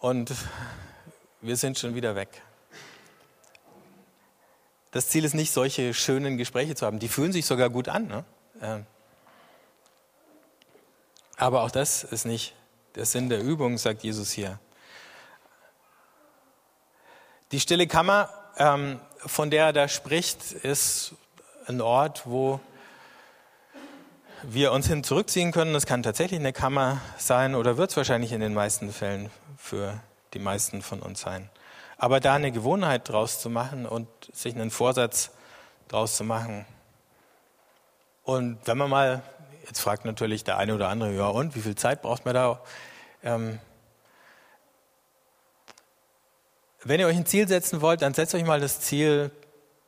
Und 0.00 0.32
wir 1.40 1.56
sind 1.56 1.78
schon 1.78 1.94
wieder 1.94 2.16
weg. 2.16 2.28
Das 4.90 5.08
Ziel 5.08 5.24
ist 5.24 5.34
nicht, 5.34 5.52
solche 5.52 5.92
schönen 5.92 6.38
Gespräche 6.38 6.74
zu 6.74 6.86
haben. 6.86 6.98
Die 6.98 7.08
fühlen 7.08 7.32
sich 7.32 7.46
sogar 7.46 7.68
gut 7.68 7.88
an. 7.88 8.06
Ne? 8.06 8.24
Ähm. 8.62 8.86
Aber 11.36 11.62
auch 11.62 11.70
das 11.70 12.04
ist 12.04 12.24
nicht 12.24 12.54
der 12.94 13.04
Sinn 13.04 13.28
der 13.28 13.42
Übung, 13.42 13.76
sagt 13.76 14.02
Jesus 14.02 14.30
hier. 14.30 14.58
Die 17.54 17.60
stille 17.60 17.86
Kammer, 17.86 18.30
ähm, 18.58 18.98
von 19.18 19.48
der 19.48 19.66
er 19.66 19.72
da 19.72 19.86
spricht, 19.86 20.50
ist 20.50 21.14
ein 21.68 21.80
Ort, 21.80 22.22
wo 22.24 22.58
wir 24.42 24.72
uns 24.72 24.88
hin 24.88 25.04
zurückziehen 25.04 25.52
können. 25.52 25.72
Das 25.72 25.86
kann 25.86 26.02
tatsächlich 26.02 26.40
eine 26.40 26.52
Kammer 26.52 27.00
sein 27.16 27.54
oder 27.54 27.76
wird 27.76 27.90
es 27.92 27.96
wahrscheinlich 27.96 28.32
in 28.32 28.40
den 28.40 28.54
meisten 28.54 28.92
Fällen 28.92 29.30
für 29.56 30.00
die 30.32 30.40
meisten 30.40 30.82
von 30.82 30.98
uns 30.98 31.20
sein. 31.20 31.48
Aber 31.96 32.18
da 32.18 32.34
eine 32.34 32.50
Gewohnheit 32.50 33.08
draus 33.08 33.40
zu 33.40 33.50
machen 33.50 33.86
und 33.86 34.08
sich 34.32 34.56
einen 34.56 34.72
Vorsatz 34.72 35.30
draus 35.86 36.16
zu 36.16 36.24
machen. 36.24 36.66
Und 38.24 38.58
wenn 38.64 38.78
man 38.78 38.90
mal, 38.90 39.22
jetzt 39.64 39.78
fragt 39.78 40.04
natürlich 40.04 40.42
der 40.42 40.58
eine 40.58 40.74
oder 40.74 40.88
andere, 40.88 41.14
ja 41.14 41.28
und, 41.28 41.54
wie 41.54 41.60
viel 41.60 41.76
Zeit 41.76 42.02
braucht 42.02 42.24
man 42.24 42.34
da? 42.34 42.60
Ähm, 43.22 43.60
Wenn 46.84 47.00
ihr 47.00 47.06
euch 47.06 47.16
ein 47.16 47.24
Ziel 47.24 47.48
setzen 47.48 47.80
wollt, 47.80 48.02
dann 48.02 48.12
setzt 48.12 48.34
euch 48.34 48.44
mal 48.44 48.60
das 48.60 48.80
Ziel 48.80 49.30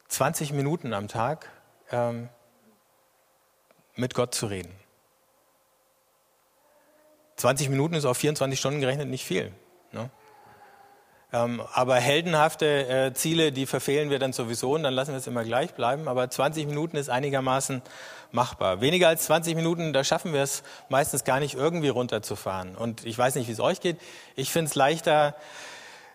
20 0.08 0.52
Minuten 0.52 0.94
am 0.94 1.08
Tag 1.08 1.50
ähm, 1.92 2.30
mit 3.96 4.14
Gott 4.14 4.34
zu 4.34 4.46
reden. 4.46 4.72
20 7.36 7.68
Minuten 7.68 7.94
ist 7.94 8.06
auf 8.06 8.16
24 8.16 8.58
Stunden 8.58 8.80
gerechnet 8.80 9.08
nicht 9.08 9.26
viel. 9.26 9.52
Ne? 9.92 10.08
Ähm, 11.34 11.62
aber 11.74 11.96
heldenhafte 11.96 12.88
äh, 12.88 13.12
Ziele, 13.12 13.52
die 13.52 13.66
verfehlen 13.66 14.08
wir 14.08 14.18
dann 14.18 14.32
sowieso 14.32 14.72
und 14.72 14.82
dann 14.82 14.94
lassen 14.94 15.10
wir 15.10 15.18
es 15.18 15.26
immer 15.26 15.44
gleich 15.44 15.74
bleiben. 15.74 16.08
Aber 16.08 16.30
20 16.30 16.66
Minuten 16.66 16.96
ist 16.96 17.10
einigermaßen 17.10 17.82
machbar. 18.32 18.80
Weniger 18.80 19.08
als 19.08 19.26
20 19.26 19.54
Minuten, 19.54 19.92
da 19.92 20.02
schaffen 20.02 20.32
wir 20.32 20.42
es 20.42 20.62
meistens 20.88 21.24
gar 21.24 21.40
nicht 21.40 21.56
irgendwie 21.56 21.90
runterzufahren. 21.90 22.74
Und 22.74 23.04
ich 23.04 23.18
weiß 23.18 23.34
nicht, 23.34 23.48
wie 23.48 23.52
es 23.52 23.60
euch 23.60 23.80
geht. 23.80 23.98
Ich 24.34 24.50
finde 24.50 24.70
es 24.70 24.74
leichter, 24.74 25.34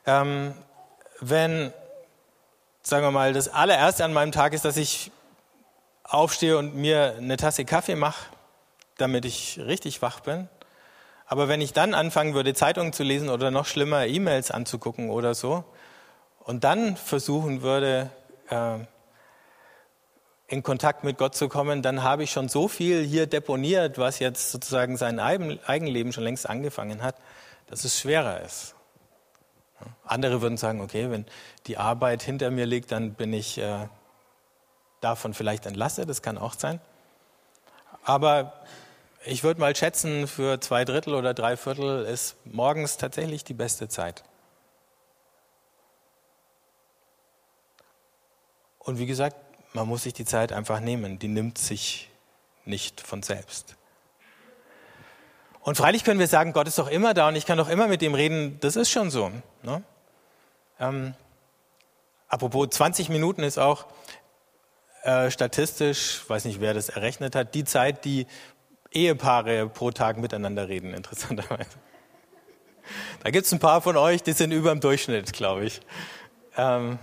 ähm, 0.08 0.56
wenn, 1.22 1.72
sagen 2.82 3.06
wir 3.06 3.12
mal, 3.12 3.32
das 3.32 3.48
allererste 3.48 4.04
an 4.04 4.12
meinem 4.12 4.32
Tag 4.32 4.54
ist, 4.54 4.66
dass 4.66 4.76
ich 4.76 5.12
aufstehe 6.04 6.58
und 6.58 6.76
mir 6.76 7.16
eine 7.18 7.38
Tasse 7.38 7.64
Kaffee 7.64 7.96
mache, 7.96 8.26
damit 8.98 9.24
ich 9.24 9.60
richtig 9.60 10.02
wach 10.02 10.20
bin. 10.20 10.50
Aber 11.26 11.48
wenn 11.48 11.62
ich 11.62 11.72
dann 11.72 11.94
anfangen 11.94 12.34
würde, 12.34 12.54
Zeitungen 12.54 12.92
zu 12.92 13.04
lesen 13.04 13.30
oder 13.30 13.52
noch 13.52 13.66
schlimmer, 13.66 14.06
E-Mails 14.06 14.52
anzugucken 14.52 15.10
oder 15.10 15.34
so, 15.34 15.64
und 16.44 16.64
dann 16.64 16.98
versuchen 16.98 17.62
würde, 17.62 18.10
äh, 18.50 18.80
in 20.48 20.64
Kontakt 20.64 21.06
mit 21.06 21.18
Gott 21.18 21.36
zu 21.36 21.48
kommen, 21.48 21.82
dann 21.82 22.04
habe 22.04 22.24
ich 22.24 22.32
schon 22.32 22.50
so 22.50 22.68
viel 22.68 23.06
hier 23.06 23.28
deponiert, 23.28 23.98
was 23.98 24.20
jetzt 24.20 24.52
sozusagen 24.52 24.98
sein 24.98 25.20
Eigenleben 25.20 26.12
schon 26.12 26.26
längst 26.26 26.50
angefangen 26.50 27.02
hat, 27.02 27.16
dass 27.68 27.86
es 27.86 27.98
schwerer 27.98 28.42
ist. 28.42 28.76
Andere 30.04 30.42
würden 30.42 30.58
sagen, 30.58 30.82
okay, 30.82 31.10
wenn 31.10 31.26
die 31.68 31.78
Arbeit 31.78 32.24
hinter 32.24 32.52
mir 32.52 32.66
liegt, 32.66 32.92
dann 32.92 33.14
bin 33.14 33.34
ich 33.34 33.58
äh, 33.58 33.88
davon 35.02 35.34
vielleicht 35.34 35.66
entlastet, 35.66 36.10
das 36.10 36.22
kann 36.22 36.38
auch 36.38 36.54
sein. 36.54 36.80
Aber 38.04 38.54
ich 39.26 39.44
würde 39.44 39.60
mal 39.60 39.76
schätzen, 39.76 40.28
für 40.28 40.60
zwei 40.60 40.86
Drittel 40.86 41.14
oder 41.14 41.34
drei 41.34 41.58
Viertel 41.58 42.06
ist 42.06 42.36
morgens 42.46 42.98
tatsächlich 42.98 43.44
die 43.44 43.54
beste 43.54 43.88
Zeit. 43.88 44.24
Und 48.80 48.98
wie 48.98 49.06
gesagt, 49.06 49.36
man 49.74 49.88
muss 49.88 50.04
sich 50.04 50.14
die 50.14 50.26
Zeit 50.26 50.52
einfach 50.52 50.80
nehmen, 50.80 51.20
die 51.20 51.28
nimmt 51.28 51.58
sich 51.58 52.10
nicht 52.66 53.02
von 53.02 53.22
selbst. 53.22 53.76
Und 55.64 55.78
freilich 55.78 56.04
können 56.04 56.20
wir 56.20 56.28
sagen, 56.28 56.54
Gott 56.54 56.68
ist 56.68 56.80
doch 56.80 56.90
immer 56.90 57.14
da 57.14 57.28
und 57.28 57.36
ich 57.36 57.46
kann 57.46 57.58
doch 57.58 57.70
immer 57.70 57.88
mit 57.88 58.02
ihm 58.02 58.16
reden. 58.16 58.58
Das 58.62 58.76
ist 58.76 58.90
schon 58.90 59.12
so. 59.12 59.32
Ne? 59.62 59.84
Ähm, 60.80 61.14
apropos 62.28 62.70
20 62.72 63.10
Minuten 63.10 63.44
ist 63.44 63.60
auch 63.60 63.86
äh, 65.04 65.30
statistisch, 65.30 66.24
weiß 66.28 66.46
nicht, 66.46 66.62
wer 66.62 66.74
das 66.74 66.90
errechnet 66.90 67.36
hat, 67.36 67.54
die 67.54 67.64
Zeit, 67.64 68.06
die 68.06 68.26
Ehepaare 68.92 69.70
pro 69.70 69.92
Tag 69.92 70.18
miteinander 70.18 70.68
reden, 70.68 70.94
interessanterweise. 70.96 71.70
Da 73.24 73.30
gibt 73.30 73.46
es 73.46 73.54
ein 73.54 73.60
paar 73.60 73.82
von 73.82 73.96
euch, 73.98 74.24
die 74.24 74.34
sind 74.34 74.52
über 74.52 74.72
dem 74.72 74.80
Durchschnitt, 74.80 75.32
glaube 75.34 75.66
ich. 75.66 75.82
Ähm, 76.58 76.98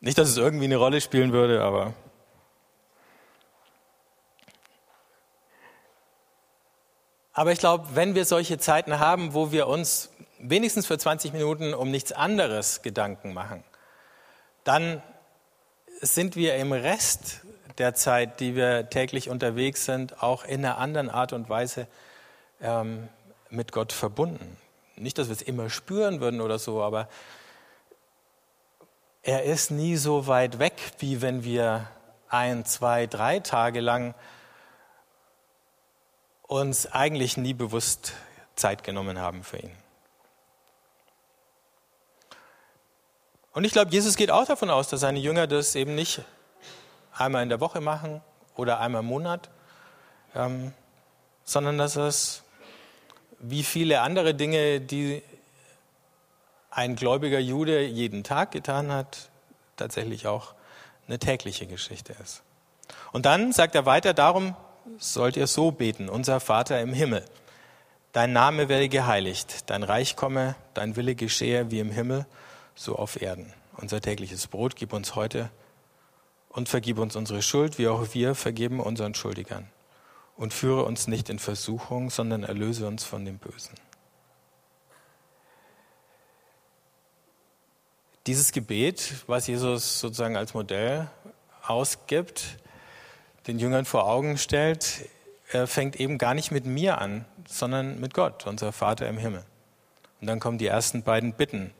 nicht, 0.00 0.18
dass 0.18 0.28
es 0.28 0.36
irgendwie 0.36 0.66
eine 0.66 0.76
Rolle 0.76 1.00
spielen 1.00 1.32
würde, 1.32 1.62
aber 1.62 1.94
Aber 7.36 7.52
ich 7.52 7.58
glaube, 7.58 7.88
wenn 7.92 8.14
wir 8.14 8.24
solche 8.24 8.56
Zeiten 8.56 8.98
haben, 8.98 9.34
wo 9.34 9.52
wir 9.52 9.66
uns 9.66 10.08
wenigstens 10.38 10.86
für 10.86 10.96
20 10.96 11.34
Minuten 11.34 11.74
um 11.74 11.90
nichts 11.90 12.10
anderes 12.10 12.80
Gedanken 12.80 13.34
machen, 13.34 13.62
dann 14.64 15.02
sind 16.00 16.34
wir 16.34 16.54
im 16.56 16.72
Rest 16.72 17.42
der 17.76 17.94
Zeit, 17.94 18.40
die 18.40 18.56
wir 18.56 18.88
täglich 18.88 19.28
unterwegs 19.28 19.84
sind, 19.84 20.22
auch 20.22 20.46
in 20.46 20.64
einer 20.64 20.78
anderen 20.78 21.10
Art 21.10 21.34
und 21.34 21.50
Weise 21.50 21.88
ähm, 22.62 23.06
mit 23.50 23.70
Gott 23.70 23.92
verbunden. 23.92 24.56
Nicht, 24.96 25.18
dass 25.18 25.28
wir 25.28 25.34
es 25.34 25.42
immer 25.42 25.68
spüren 25.68 26.22
würden 26.22 26.40
oder 26.40 26.58
so, 26.58 26.82
aber 26.82 27.06
er 29.22 29.42
ist 29.42 29.70
nie 29.70 29.96
so 29.96 30.26
weit 30.26 30.58
weg, 30.58 30.72
wie 31.00 31.20
wenn 31.20 31.44
wir 31.44 31.86
ein, 32.30 32.64
zwei, 32.64 33.06
drei 33.06 33.40
Tage 33.40 33.80
lang 33.80 34.14
uns 36.46 36.86
eigentlich 36.86 37.36
nie 37.36 37.54
bewusst 37.54 38.12
Zeit 38.54 38.84
genommen 38.84 39.18
haben 39.18 39.42
für 39.42 39.58
ihn. 39.58 39.72
Und 43.52 43.64
ich 43.64 43.72
glaube, 43.72 43.90
Jesus 43.90 44.16
geht 44.16 44.30
auch 44.30 44.44
davon 44.44 44.70
aus, 44.70 44.88
dass 44.88 45.00
seine 45.00 45.18
Jünger 45.18 45.46
das 45.46 45.74
eben 45.74 45.94
nicht 45.94 46.20
einmal 47.12 47.42
in 47.42 47.48
der 47.48 47.60
Woche 47.60 47.80
machen 47.80 48.20
oder 48.54 48.80
einmal 48.80 49.00
im 49.00 49.06
Monat, 49.06 49.48
ähm, 50.34 50.74
sondern 51.44 51.78
dass 51.78 51.96
es 51.96 52.42
wie 53.38 53.62
viele 53.62 54.00
andere 54.02 54.34
Dinge, 54.34 54.80
die 54.80 55.22
ein 56.70 56.96
gläubiger 56.96 57.38
Jude 57.38 57.86
jeden 57.86 58.24
Tag 58.24 58.50
getan 58.50 58.92
hat, 58.92 59.30
tatsächlich 59.76 60.26
auch 60.26 60.54
eine 61.06 61.18
tägliche 61.18 61.66
Geschichte 61.66 62.14
ist. 62.22 62.42
Und 63.12 63.24
dann 63.24 63.52
sagt 63.52 63.74
er 63.74 63.86
weiter, 63.86 64.12
darum 64.12 64.54
sollt 64.98 65.36
ihr 65.36 65.46
so 65.46 65.70
beten, 65.70 66.08
unser 66.08 66.40
Vater 66.40 66.80
im 66.80 66.92
Himmel. 66.92 67.24
Dein 68.12 68.32
Name 68.32 68.68
werde 68.68 68.88
geheiligt, 68.88 69.68
dein 69.70 69.82
Reich 69.82 70.16
komme, 70.16 70.54
dein 70.74 70.96
Wille 70.96 71.14
geschehe 71.14 71.70
wie 71.70 71.80
im 71.80 71.90
Himmel, 71.90 72.26
so 72.74 72.96
auf 72.96 73.20
Erden. 73.20 73.52
Unser 73.76 74.00
tägliches 74.00 74.46
Brot 74.46 74.76
gib 74.76 74.92
uns 74.92 75.14
heute 75.14 75.50
und 76.48 76.68
vergib 76.68 76.98
uns 76.98 77.14
unsere 77.16 77.42
Schuld, 77.42 77.78
wie 77.78 77.88
auch 77.88 78.14
wir 78.14 78.34
vergeben 78.34 78.80
unseren 78.80 79.14
Schuldigern. 79.14 79.68
Und 80.36 80.54
führe 80.54 80.84
uns 80.84 81.06
nicht 81.06 81.28
in 81.28 81.38
Versuchung, 81.38 82.10
sondern 82.10 82.42
erlöse 82.42 82.86
uns 82.86 83.04
von 83.04 83.24
dem 83.24 83.38
Bösen. 83.38 83.74
Dieses 88.26 88.52
Gebet, 88.52 89.14
was 89.26 89.46
Jesus 89.46 90.00
sozusagen 90.00 90.36
als 90.36 90.52
Modell 90.52 91.08
ausgibt, 91.62 92.58
den 93.46 93.58
Jüngern 93.58 93.84
vor 93.84 94.06
Augen 94.06 94.38
stellt, 94.38 95.08
fängt 95.66 95.96
eben 96.00 96.18
gar 96.18 96.34
nicht 96.34 96.50
mit 96.50 96.66
mir 96.66 96.98
an, 96.98 97.24
sondern 97.48 98.00
mit 98.00 98.14
Gott, 98.14 98.46
unser 98.46 98.72
Vater 98.72 99.08
im 99.08 99.18
Himmel. 99.18 99.44
Und 100.20 100.26
dann 100.26 100.40
kommen 100.40 100.58
die 100.58 100.66
ersten 100.66 101.02
beiden 101.02 101.32
Bitten. 101.34 101.72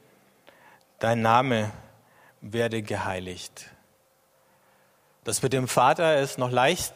Dein 0.99 1.23
Name 1.23 1.73
werde 2.41 2.83
geheiligt. 2.83 3.71
Das 5.25 5.43
mit 5.43 5.53
dem 5.53 5.67
Vater 5.67 6.21
ist 6.21 6.39
noch 6.39 6.53
leicht 6.53 6.95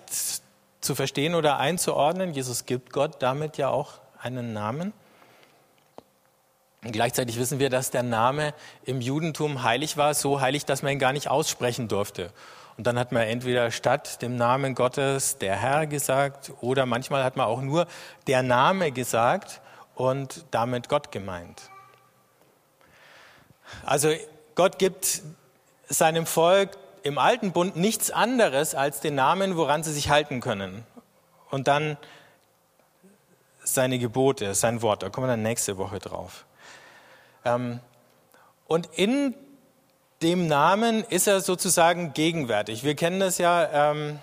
zu 0.80 0.94
verstehen 0.94 1.34
oder 1.34 1.58
einzuordnen. 1.58 2.32
Jesus 2.32 2.66
gibt 2.66 2.92
Gott 2.92 3.20
damit 3.20 3.56
ja 3.56 3.68
auch 3.68 3.94
einen 4.20 4.52
Namen. 4.52 4.92
Und 6.84 6.92
gleichzeitig 6.92 7.38
wissen 7.38 7.58
wir, 7.58 7.68
dass 7.68 7.90
der 7.90 8.04
Name 8.04 8.54
im 8.84 9.00
Judentum 9.00 9.64
heilig 9.64 9.96
war, 9.96 10.14
so 10.14 10.40
heilig, 10.40 10.64
dass 10.64 10.82
man 10.82 10.92
ihn 10.92 10.98
gar 11.00 11.12
nicht 11.12 11.28
aussprechen 11.28 11.88
durfte. 11.88 12.32
Und 12.80 12.86
dann 12.86 12.98
hat 12.98 13.12
man 13.12 13.24
entweder 13.24 13.70
statt 13.70 14.22
dem 14.22 14.36
Namen 14.36 14.74
Gottes 14.74 15.36
der 15.36 15.54
Herr 15.54 15.86
gesagt 15.86 16.50
oder 16.62 16.86
manchmal 16.86 17.24
hat 17.24 17.36
man 17.36 17.44
auch 17.44 17.60
nur 17.60 17.86
der 18.26 18.42
Name 18.42 18.90
gesagt 18.90 19.60
und 19.94 20.46
damit 20.50 20.88
Gott 20.88 21.12
gemeint. 21.12 21.68
Also 23.84 24.14
Gott 24.54 24.78
gibt 24.78 25.20
seinem 25.90 26.24
Volk 26.24 26.70
im 27.02 27.18
alten 27.18 27.52
Bund 27.52 27.76
nichts 27.76 28.10
anderes 28.10 28.74
als 28.74 29.00
den 29.00 29.14
Namen, 29.14 29.58
woran 29.58 29.82
sie 29.82 29.92
sich 29.92 30.08
halten 30.08 30.40
können. 30.40 30.86
Und 31.50 31.68
dann 31.68 31.98
seine 33.62 33.98
Gebote, 33.98 34.54
sein 34.54 34.80
Wort. 34.80 35.02
Da 35.02 35.10
kommen 35.10 35.26
wir 35.26 35.32
dann 35.32 35.42
nächste 35.42 35.76
Woche 35.76 35.98
drauf. 35.98 36.46
Ähm, 37.44 37.80
und 38.66 38.86
in 38.94 39.34
dem 40.22 40.46
Namen 40.46 41.04
ist 41.04 41.26
er 41.26 41.40
sozusagen 41.40 42.12
gegenwärtig. 42.12 42.84
Wir 42.84 42.94
kennen 42.94 43.20
das 43.20 43.38
ja, 43.38 43.92
ähm, 43.92 44.18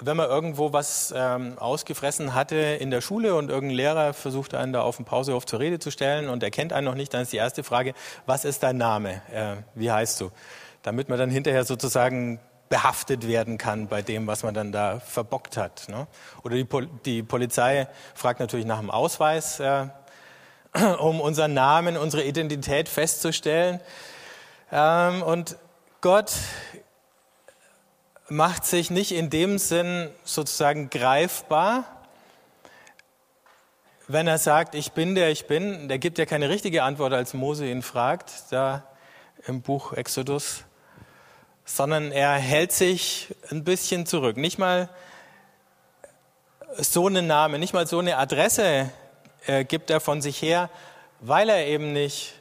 wenn 0.00 0.16
man 0.16 0.28
irgendwo 0.28 0.72
was 0.72 1.12
ähm, 1.16 1.58
ausgefressen 1.58 2.34
hatte 2.34 2.56
in 2.56 2.90
der 2.90 3.00
Schule 3.00 3.34
und 3.34 3.50
irgendein 3.50 3.76
Lehrer 3.76 4.14
versucht 4.14 4.54
einen 4.54 4.72
da 4.72 4.82
auf 4.82 4.96
dem 4.96 5.04
Pausehof 5.04 5.44
zur 5.46 5.60
Rede 5.60 5.78
zu 5.78 5.90
stellen 5.90 6.28
und 6.28 6.42
er 6.42 6.50
kennt 6.50 6.72
einen 6.72 6.86
noch 6.86 6.94
nicht, 6.94 7.12
dann 7.12 7.22
ist 7.22 7.32
die 7.32 7.36
erste 7.36 7.62
Frage, 7.62 7.94
was 8.26 8.44
ist 8.44 8.62
dein 8.62 8.78
Name? 8.78 9.22
Äh, 9.32 9.56
wie 9.74 9.92
heißt 9.92 10.20
du? 10.20 10.30
Damit 10.82 11.08
man 11.08 11.18
dann 11.18 11.30
hinterher 11.30 11.64
sozusagen 11.64 12.40
behaftet 12.68 13.28
werden 13.28 13.58
kann 13.58 13.86
bei 13.86 14.00
dem, 14.00 14.26
was 14.26 14.42
man 14.44 14.54
dann 14.54 14.72
da 14.72 14.98
verbockt 14.98 15.58
hat. 15.58 15.88
Ne? 15.90 16.06
Oder 16.42 16.56
die, 16.56 16.64
Pol 16.64 16.88
die, 17.04 17.22
Polizei 17.22 17.86
fragt 18.14 18.40
natürlich 18.40 18.64
nach 18.64 18.80
dem 18.80 18.90
Ausweis. 18.90 19.60
Äh, 19.60 19.88
um 20.98 21.20
unseren 21.20 21.54
Namen, 21.54 21.96
unsere 21.96 22.24
Identität 22.24 22.88
festzustellen. 22.88 23.80
Ähm, 24.70 25.22
und 25.22 25.56
Gott 26.00 26.32
macht 28.28 28.64
sich 28.64 28.90
nicht 28.90 29.12
in 29.12 29.28
dem 29.28 29.58
Sinn 29.58 30.10
sozusagen 30.24 30.88
greifbar, 30.88 31.84
wenn 34.08 34.26
er 34.26 34.38
sagt, 34.38 34.74
ich 34.74 34.92
bin 34.92 35.14
der 35.14 35.30
ich 35.30 35.46
bin. 35.46 35.88
Der 35.88 35.98
gibt 35.98 36.18
ja 36.18 36.26
keine 36.26 36.48
richtige 36.48 36.82
Antwort, 36.82 37.12
als 37.12 37.34
Mose 37.34 37.66
ihn 37.66 37.82
fragt, 37.82 38.30
da 38.50 38.84
im 39.46 39.62
Buch 39.62 39.92
Exodus, 39.92 40.64
sondern 41.64 42.12
er 42.12 42.32
hält 42.32 42.72
sich 42.72 43.34
ein 43.50 43.64
bisschen 43.64 44.06
zurück. 44.06 44.36
Nicht 44.36 44.58
mal 44.58 44.88
so 46.76 47.06
einen 47.06 47.26
Namen, 47.26 47.60
nicht 47.60 47.74
mal 47.74 47.86
so 47.86 47.98
eine 47.98 48.16
Adresse 48.16 48.90
äh, 49.46 49.64
gibt 49.64 49.90
er 49.90 50.00
von 50.00 50.22
sich 50.22 50.40
her, 50.40 50.70
weil 51.20 51.48
er 51.48 51.66
eben 51.66 51.92
nicht 51.92 52.34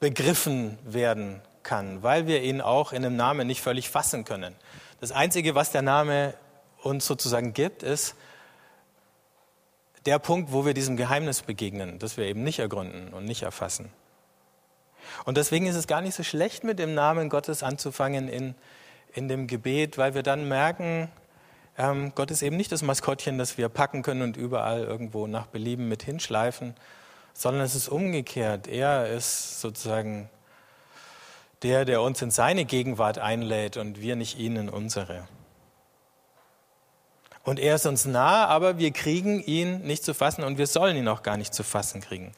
begriffen 0.00 0.78
werden 0.84 1.40
kann, 1.62 2.02
weil 2.02 2.26
wir 2.26 2.42
ihn 2.42 2.60
auch 2.60 2.92
in 2.92 3.02
dem 3.02 3.16
Namen 3.16 3.46
nicht 3.46 3.60
völlig 3.60 3.90
fassen 3.90 4.24
können. 4.24 4.54
Das 5.00 5.12
Einzige, 5.12 5.54
was 5.54 5.70
der 5.70 5.82
Name 5.82 6.34
uns 6.82 7.06
sozusagen 7.06 7.52
gibt, 7.52 7.82
ist 7.82 8.14
der 10.06 10.18
Punkt, 10.18 10.52
wo 10.52 10.64
wir 10.64 10.74
diesem 10.74 10.96
Geheimnis 10.96 11.42
begegnen, 11.42 11.98
das 11.98 12.16
wir 12.16 12.24
eben 12.26 12.42
nicht 12.42 12.60
ergründen 12.60 13.12
und 13.12 13.24
nicht 13.24 13.42
erfassen. 13.42 13.90
Und 15.24 15.36
deswegen 15.36 15.66
ist 15.66 15.76
es 15.76 15.86
gar 15.86 16.00
nicht 16.00 16.14
so 16.14 16.22
schlecht, 16.22 16.64
mit 16.64 16.78
dem 16.78 16.94
Namen 16.94 17.28
Gottes 17.28 17.62
anzufangen 17.62 18.28
in, 18.28 18.54
in 19.12 19.28
dem 19.28 19.46
Gebet, 19.46 19.98
weil 19.98 20.14
wir 20.14 20.22
dann 20.22 20.48
merken, 20.48 21.10
ähm, 21.78 22.12
Gott 22.14 22.30
ist 22.30 22.42
eben 22.42 22.56
nicht 22.56 22.72
das 22.72 22.82
Maskottchen, 22.82 23.38
das 23.38 23.56
wir 23.56 23.68
packen 23.68 24.02
können 24.02 24.22
und 24.22 24.36
überall 24.36 24.82
irgendwo 24.82 25.26
nach 25.26 25.46
Belieben 25.46 25.88
mit 25.88 26.02
hinschleifen, 26.02 26.74
sondern 27.32 27.64
es 27.64 27.74
ist 27.74 27.88
umgekehrt. 27.88 28.66
Er 28.66 29.08
ist 29.08 29.60
sozusagen 29.60 30.28
der, 31.62 31.84
der 31.84 32.02
uns 32.02 32.20
in 32.20 32.30
seine 32.30 32.64
Gegenwart 32.64 33.18
einlädt 33.18 33.76
und 33.76 34.00
wir 34.00 34.16
nicht 34.16 34.38
ihn 34.38 34.56
in 34.56 34.68
unsere. 34.68 35.26
Und 37.44 37.58
er 37.58 37.76
ist 37.76 37.86
uns 37.86 38.04
nah, 38.04 38.46
aber 38.46 38.78
wir 38.78 38.90
kriegen 38.90 39.42
ihn 39.42 39.80
nicht 39.82 40.04
zu 40.04 40.14
fassen 40.14 40.44
und 40.44 40.58
wir 40.58 40.66
sollen 40.66 40.96
ihn 40.96 41.08
auch 41.08 41.22
gar 41.22 41.36
nicht 41.36 41.54
zu 41.54 41.62
fassen 41.62 42.00
kriegen. 42.00 42.32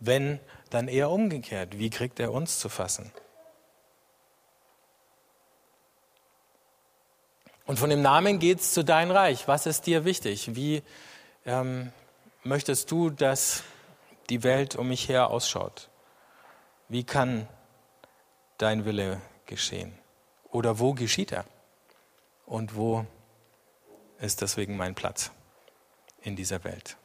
Wenn, 0.00 0.40
dann 0.70 0.88
eher 0.88 1.10
umgekehrt. 1.10 1.78
Wie 1.78 1.90
kriegt 1.90 2.20
er 2.20 2.32
uns 2.32 2.58
zu 2.58 2.68
fassen? 2.68 3.12
Und 7.68 7.78
von 7.78 7.90
dem 7.90 8.00
Namen 8.00 8.38
geht 8.38 8.60
es 8.60 8.72
zu 8.72 8.82
dein 8.82 9.10
Reich. 9.10 9.46
Was 9.46 9.66
ist 9.66 9.86
dir 9.86 10.06
wichtig? 10.06 10.54
Wie 10.56 10.82
ähm, 11.44 11.92
möchtest 12.42 12.90
du, 12.90 13.10
dass 13.10 13.62
die 14.30 14.42
Welt 14.42 14.74
um 14.74 14.88
mich 14.88 15.10
her 15.10 15.28
ausschaut? 15.28 15.90
Wie 16.88 17.04
kann 17.04 17.46
dein 18.56 18.86
Wille 18.86 19.20
geschehen? 19.44 19.92
Oder 20.50 20.78
wo 20.78 20.94
geschieht 20.94 21.30
er? 21.30 21.44
Und 22.46 22.74
wo 22.74 23.04
ist 24.18 24.40
deswegen 24.40 24.78
mein 24.78 24.94
Platz 24.94 25.30
in 26.22 26.36
dieser 26.36 26.64
Welt? 26.64 26.96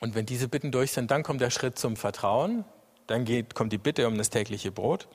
Und 0.00 0.16
wenn 0.16 0.26
diese 0.26 0.48
Bitten 0.48 0.72
durch 0.72 0.90
sind, 0.90 1.12
dann 1.12 1.22
kommt 1.22 1.40
der 1.40 1.50
Schritt 1.50 1.78
zum 1.78 1.94
Vertrauen, 1.94 2.64
dann 3.06 3.26
geht, 3.26 3.54
kommt 3.54 3.72
die 3.72 3.78
Bitte 3.78 4.08
um 4.08 4.18
das 4.18 4.30
tägliche 4.30 4.72
Brot. 4.72 5.06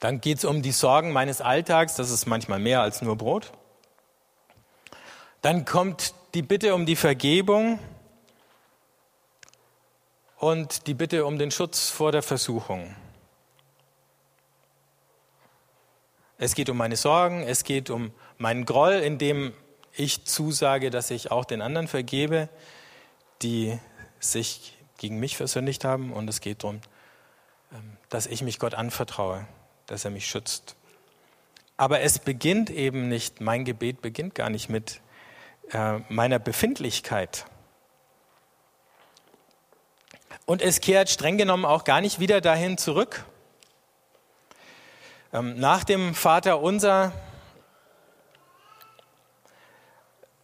Dann 0.00 0.20
geht 0.20 0.38
es 0.38 0.44
um 0.44 0.62
die 0.62 0.72
Sorgen 0.72 1.12
meines 1.12 1.40
Alltags, 1.40 1.94
das 1.96 2.10
ist 2.10 2.26
manchmal 2.26 2.60
mehr 2.60 2.80
als 2.82 3.02
nur 3.02 3.16
Brot. 3.16 3.52
Dann 5.42 5.64
kommt 5.64 6.14
die 6.34 6.42
Bitte 6.42 6.74
um 6.74 6.86
die 6.86 6.96
Vergebung 6.96 7.78
und 10.36 10.86
die 10.86 10.94
Bitte 10.94 11.26
um 11.26 11.38
den 11.38 11.50
Schutz 11.50 11.90
vor 11.90 12.12
der 12.12 12.22
Versuchung. 12.22 12.94
Es 16.38 16.54
geht 16.54 16.70
um 16.70 16.76
meine 16.76 16.96
Sorgen, 16.96 17.42
es 17.42 17.64
geht 17.64 17.90
um 17.90 18.12
meinen 18.36 18.64
Groll, 18.64 18.92
indem 18.92 19.52
ich 19.92 20.24
zusage, 20.24 20.90
dass 20.90 21.10
ich 21.10 21.32
auch 21.32 21.44
den 21.44 21.60
anderen 21.60 21.88
vergebe, 21.88 22.48
die 23.42 23.76
sich 24.20 24.78
gegen 24.98 25.18
mich 25.18 25.36
versündigt 25.36 25.84
haben. 25.84 26.12
Und 26.12 26.28
es 26.28 26.40
geht 26.40 26.62
darum, 26.62 26.80
ähm, 27.72 27.96
dass 28.08 28.26
ich 28.28 28.42
mich 28.42 28.60
Gott 28.60 28.74
anvertraue 28.74 29.46
dass 29.88 30.04
er 30.04 30.12
mich 30.12 30.26
schützt. 30.26 30.76
Aber 31.76 32.00
es 32.00 32.20
beginnt 32.20 32.70
eben 32.70 33.08
nicht, 33.08 33.40
mein 33.40 33.64
Gebet 33.64 34.00
beginnt 34.00 34.36
gar 34.36 34.50
nicht 34.50 34.68
mit 34.68 35.00
äh, 35.72 35.98
meiner 36.08 36.38
Befindlichkeit. 36.38 37.46
Und 40.46 40.62
es 40.62 40.80
kehrt 40.80 41.10
streng 41.10 41.36
genommen 41.36 41.64
auch 41.64 41.84
gar 41.84 42.00
nicht 42.00 42.20
wieder 42.20 42.40
dahin 42.40 42.78
zurück. 42.78 43.24
Ähm, 45.32 45.58
nach 45.58 45.84
dem 45.84 46.14
Vater 46.14 46.60
unser 46.60 47.12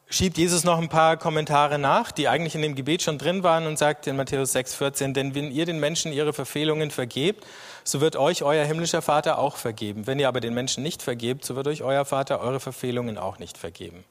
schiebt 0.09 0.38
Jesus 0.38 0.62
noch 0.62 0.78
ein 0.78 0.88
paar 0.88 1.16
Kommentare 1.16 1.78
nach, 1.78 2.12
die 2.12 2.28
eigentlich 2.28 2.54
in 2.54 2.62
dem 2.62 2.76
Gebet 2.76 3.02
schon 3.02 3.18
drin 3.18 3.42
waren 3.42 3.66
und 3.66 3.78
sagt 3.78 4.07
in 4.07 4.14
Matthäus 4.14 4.54
6,14, 4.54 5.12
denn 5.12 5.35
wenn 5.35 5.50
ihr 5.50 5.66
den 5.66 5.80
Menschen 5.80 6.12
ihre 6.12 6.33
Verfehlungen 6.33 6.92
vergebt, 6.92 7.44
so 7.85 8.01
wird 8.01 8.16
euch 8.16 8.42
euer 8.42 8.64
himmlischer 8.64 9.03
Vater 9.03 9.38
auch 9.38 9.57
vergeben. 9.57 10.07
Wenn 10.07 10.18
ihr 10.18 10.29
aber 10.29 10.40
den 10.40 10.55
Menschen 10.55 10.83
nicht 10.83 11.03
vergebt, 11.03 11.44
so 11.44 11.55
wird 11.55 11.68
euch 11.68 11.83
euer 11.83 12.05
Vater 12.07 12.40
eure 12.40 12.59
Verfehlungen 12.59 13.18
auch 13.18 13.38
nicht 13.38 13.59
vergeben. 13.59 14.05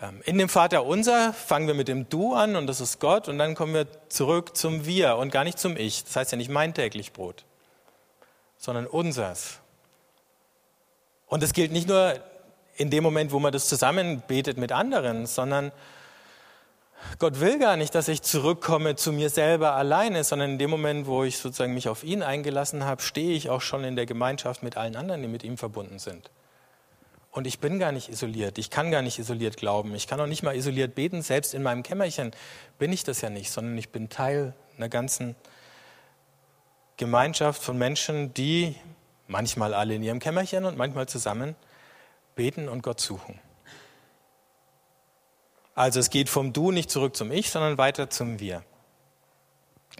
Ähm, 0.00 0.22
in 0.24 0.38
dem 0.38 0.48
Vater 0.48 0.86
unser 0.86 1.34
fangen 1.34 1.66
wir 1.66 1.74
mit 1.74 1.88
dem 1.88 2.08
Du 2.08 2.34
an 2.34 2.56
und 2.56 2.66
das 2.66 2.80
ist 2.80 3.00
Gott 3.00 3.28
und 3.28 3.38
dann 3.38 3.54
kommen 3.54 3.74
wir 3.74 3.86
zurück 4.08 4.56
zum 4.56 4.86
Wir 4.86 5.16
und 5.16 5.30
gar 5.30 5.44
nicht 5.44 5.58
zum 5.58 5.76
Ich. 5.76 6.04
Das 6.04 6.16
heißt 6.16 6.32
ja 6.32 6.38
nicht 6.38 6.50
mein 6.50 6.72
täglich 6.72 7.12
Brot, 7.12 7.44
sondern 8.56 8.86
unsers. 8.86 9.58
Und 11.26 11.42
das 11.42 11.52
gilt 11.52 11.72
nicht 11.72 11.86
nur 11.86 12.14
in 12.76 12.90
dem 12.90 13.02
Moment, 13.02 13.32
wo 13.32 13.40
man 13.40 13.52
das 13.52 13.68
zusammen 13.68 14.22
betet 14.26 14.56
mit 14.56 14.72
anderen, 14.72 15.26
sondern 15.26 15.72
Gott 17.18 17.40
will 17.40 17.58
gar 17.58 17.76
nicht, 17.76 17.94
dass 17.94 18.08
ich 18.08 18.22
zurückkomme 18.22 18.96
zu 18.96 19.12
mir 19.12 19.30
selber 19.30 19.72
alleine, 19.74 20.24
sondern 20.24 20.52
in 20.52 20.58
dem 20.58 20.70
Moment, 20.70 21.06
wo 21.06 21.24
ich 21.24 21.38
sozusagen 21.38 21.74
mich 21.74 21.88
auf 21.88 22.04
ihn 22.04 22.22
eingelassen 22.22 22.84
habe, 22.84 23.02
stehe 23.02 23.34
ich 23.34 23.50
auch 23.50 23.60
schon 23.60 23.84
in 23.84 23.96
der 23.96 24.06
Gemeinschaft 24.06 24.62
mit 24.62 24.76
allen 24.76 24.96
anderen, 24.96 25.22
die 25.22 25.28
mit 25.28 25.44
ihm 25.44 25.58
verbunden 25.58 25.98
sind. 25.98 26.30
Und 27.30 27.46
ich 27.46 27.60
bin 27.60 27.78
gar 27.78 27.92
nicht 27.92 28.08
isoliert. 28.08 28.58
Ich 28.58 28.70
kann 28.70 28.90
gar 28.90 29.02
nicht 29.02 29.18
isoliert 29.18 29.56
glauben. 29.56 29.94
Ich 29.94 30.06
kann 30.06 30.20
auch 30.20 30.26
nicht 30.26 30.42
mal 30.42 30.56
isoliert 30.56 30.94
beten. 30.94 31.22
Selbst 31.22 31.54
in 31.54 31.62
meinem 31.62 31.82
Kämmerchen 31.82 32.32
bin 32.78 32.92
ich 32.92 33.04
das 33.04 33.20
ja 33.20 33.30
nicht, 33.30 33.50
sondern 33.50 33.76
ich 33.78 33.90
bin 33.90 34.08
Teil 34.08 34.54
einer 34.76 34.88
ganzen 34.88 35.36
Gemeinschaft 36.96 37.62
von 37.62 37.78
Menschen, 37.78 38.34
die 38.34 38.74
manchmal 39.28 39.74
alle 39.74 39.94
in 39.94 40.02
ihrem 40.02 40.18
Kämmerchen 40.18 40.64
und 40.64 40.76
manchmal 40.76 41.06
zusammen 41.06 41.54
beten 42.34 42.68
und 42.68 42.82
Gott 42.82 43.00
suchen. 43.00 43.38
Also 45.78 46.00
es 46.00 46.10
geht 46.10 46.28
vom 46.28 46.52
Du 46.52 46.72
nicht 46.72 46.90
zurück 46.90 47.14
zum 47.14 47.30
Ich, 47.30 47.50
sondern 47.50 47.78
weiter 47.78 48.10
zum 48.10 48.40
Wir. 48.40 48.64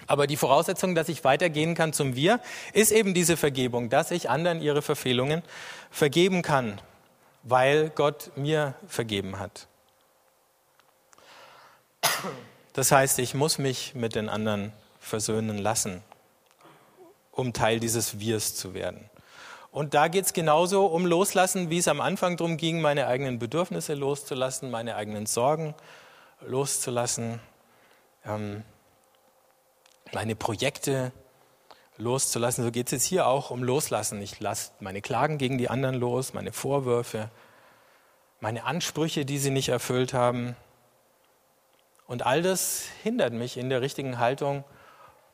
Aber 0.08 0.26
die 0.26 0.36
Voraussetzung, 0.36 0.96
dass 0.96 1.08
ich 1.08 1.22
weitergehen 1.22 1.76
kann 1.76 1.92
zum 1.92 2.16
Wir, 2.16 2.40
ist 2.72 2.90
eben 2.90 3.14
diese 3.14 3.36
Vergebung, 3.36 3.88
dass 3.88 4.10
ich 4.10 4.28
anderen 4.28 4.60
ihre 4.60 4.82
Verfehlungen 4.82 5.40
vergeben 5.92 6.42
kann, 6.42 6.80
weil 7.44 7.90
Gott 7.90 8.32
mir 8.34 8.74
vergeben 8.88 9.38
hat. 9.38 9.68
Das 12.72 12.90
heißt, 12.90 13.20
ich 13.20 13.34
muss 13.34 13.58
mich 13.58 13.94
mit 13.94 14.16
den 14.16 14.28
anderen 14.28 14.72
versöhnen 14.98 15.58
lassen, 15.58 16.02
um 17.30 17.52
Teil 17.52 17.78
dieses 17.78 18.18
Wirs 18.18 18.56
zu 18.56 18.74
werden. 18.74 19.08
Und 19.70 19.94
da 19.94 20.08
geht 20.08 20.24
es 20.24 20.32
genauso 20.32 20.86
um 20.86 21.04
Loslassen, 21.04 21.70
wie 21.70 21.78
es 21.78 21.88
am 21.88 22.00
Anfang 22.00 22.36
darum 22.36 22.56
ging, 22.56 22.80
meine 22.80 23.06
eigenen 23.06 23.38
Bedürfnisse 23.38 23.94
loszulassen, 23.94 24.70
meine 24.70 24.96
eigenen 24.96 25.26
Sorgen 25.26 25.74
loszulassen, 26.40 27.40
ähm, 28.24 28.64
meine 30.12 30.36
Projekte 30.36 31.12
loszulassen. 31.98 32.64
So 32.64 32.70
geht 32.70 32.86
es 32.86 32.92
jetzt 32.92 33.04
hier 33.04 33.26
auch 33.26 33.50
um 33.50 33.62
Loslassen. 33.62 34.22
Ich 34.22 34.40
lasse 34.40 34.72
meine 34.80 35.02
Klagen 35.02 35.36
gegen 35.36 35.58
die 35.58 35.68
anderen 35.68 35.96
los, 35.96 36.32
meine 36.32 36.52
Vorwürfe, 36.52 37.30
meine 38.40 38.64
Ansprüche, 38.64 39.24
die 39.24 39.38
sie 39.38 39.50
nicht 39.50 39.68
erfüllt 39.68 40.14
haben. 40.14 40.56
Und 42.06 42.24
all 42.24 42.40
das 42.40 42.84
hindert 43.02 43.34
mich 43.34 43.58
in 43.58 43.68
der 43.68 43.82
richtigen 43.82 44.18
Haltung 44.18 44.64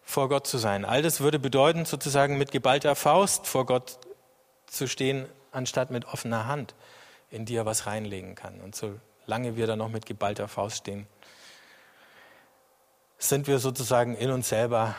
vor 0.02 0.28
Gott 0.28 0.46
zu 0.46 0.58
sein. 0.58 0.84
All 0.84 1.02
das 1.02 1.20
würde 1.20 1.38
bedeuten, 1.38 1.84
sozusagen 1.84 2.36
mit 2.36 2.50
geballter 2.50 2.96
Faust 2.96 3.46
vor 3.46 3.64
Gott 3.64 3.98
zu 4.74 4.88
stehen, 4.88 5.26
anstatt 5.52 5.90
mit 5.90 6.04
offener 6.06 6.46
Hand, 6.46 6.74
in 7.30 7.44
die 7.44 7.56
er 7.56 7.66
was 7.66 7.86
reinlegen 7.86 8.34
kann. 8.34 8.60
Und 8.60 8.74
solange 8.74 9.56
wir 9.56 9.66
da 9.66 9.76
noch 9.76 9.88
mit 9.88 10.06
geballter 10.06 10.48
Faust 10.48 10.78
stehen, 10.78 11.06
sind 13.18 13.46
wir 13.46 13.58
sozusagen 13.58 14.16
in 14.16 14.30
uns 14.30 14.48
selber 14.48 14.94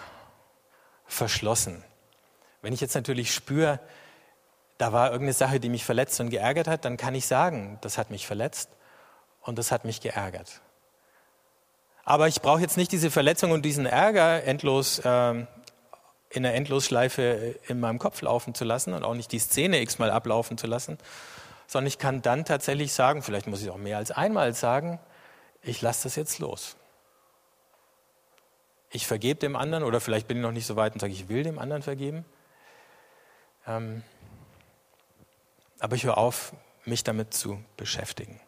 verschlossen. 1.06 1.84
Wenn 2.62 2.74
ich 2.74 2.82
jetzt 2.82 2.96
natürlich 2.96 3.34
spüre, 3.34 3.80
da 4.78 4.92
war 4.92 5.12
irgendeine 5.12 5.34
Sache, 5.34 5.60
die 5.60 5.70
mich 5.70 5.86
verletzt 5.86 6.20
und 6.20 6.30
geärgert 6.30 6.68
hat, 6.68 6.86
dann 6.86 6.98
kann 6.98 7.16
ich 7.16 7.28
sagen, 7.28 7.78
das 7.82 7.98
hat 7.98 8.10
mich 8.10 8.26
verletzt 8.26 8.70
und 9.42 9.58
das 9.60 9.72
hat 9.72 9.86
mich 9.86 10.02
geärgert. 10.02 10.62
Aber 12.04 12.28
ich 12.28 12.42
brauche 12.42 12.62
jetzt 12.62 12.78
nicht 12.78 12.92
diese 12.92 13.10
Verletzung 13.10 13.52
und 13.52 13.64
diesen 13.64 13.86
Ärger 13.86 14.44
endlos 14.44 15.00
äh, 15.00 15.46
in 16.36 16.46
einer 16.46 16.56
Endlosschleife 16.56 17.56
in 17.68 17.80
meinem 17.80 17.98
Kopf 17.98 18.22
laufen 18.22 18.54
zu 18.54 18.66
lassen 18.66 18.94
und 18.94 19.04
auch 19.04 19.14
nicht 19.14 19.32
die 19.32 19.40
Szene 19.40 19.82
x-mal 19.82 20.12
ablaufen 20.12 20.58
zu 20.58 20.68
lassen, 20.68 20.98
sondern 21.68 21.88
ich 21.88 21.98
kann 21.98 22.22
dann 22.22 22.46
tatsächlich 22.46 22.94
sagen, 22.94 23.22
vielleicht 23.22 23.48
muss 23.48 23.62
ich 23.62 23.70
auch 23.70 23.78
mehr 23.78 23.98
als 23.98 24.12
einmal 24.12 24.54
sagen, 24.54 25.00
ich 25.62 25.82
lasse 25.82 26.04
das 26.04 26.16
jetzt 26.16 26.40
los. 26.40 26.76
Ich 28.92 29.08
vergebe 29.08 29.40
dem 29.40 29.56
anderen 29.56 29.84
oder 29.84 30.00
vielleicht 30.00 30.28
bin 30.28 30.38
ich 30.38 30.44
noch 30.44 30.52
nicht 30.52 30.68
so 30.68 30.76
weit 30.76 30.94
und 30.94 31.00
sage, 31.00 31.14
ich 31.14 31.28
will 31.30 31.44
dem 31.44 31.58
anderen 31.58 31.82
vergeben. 31.82 32.26
Ähm, 33.68 34.04
aber 35.80 35.96
ich 35.96 36.04
höre 36.04 36.18
auf, 36.18 36.54
mich 36.86 37.04
damit 37.04 37.34
zu 37.34 37.64
beschäftigen. 37.78 38.40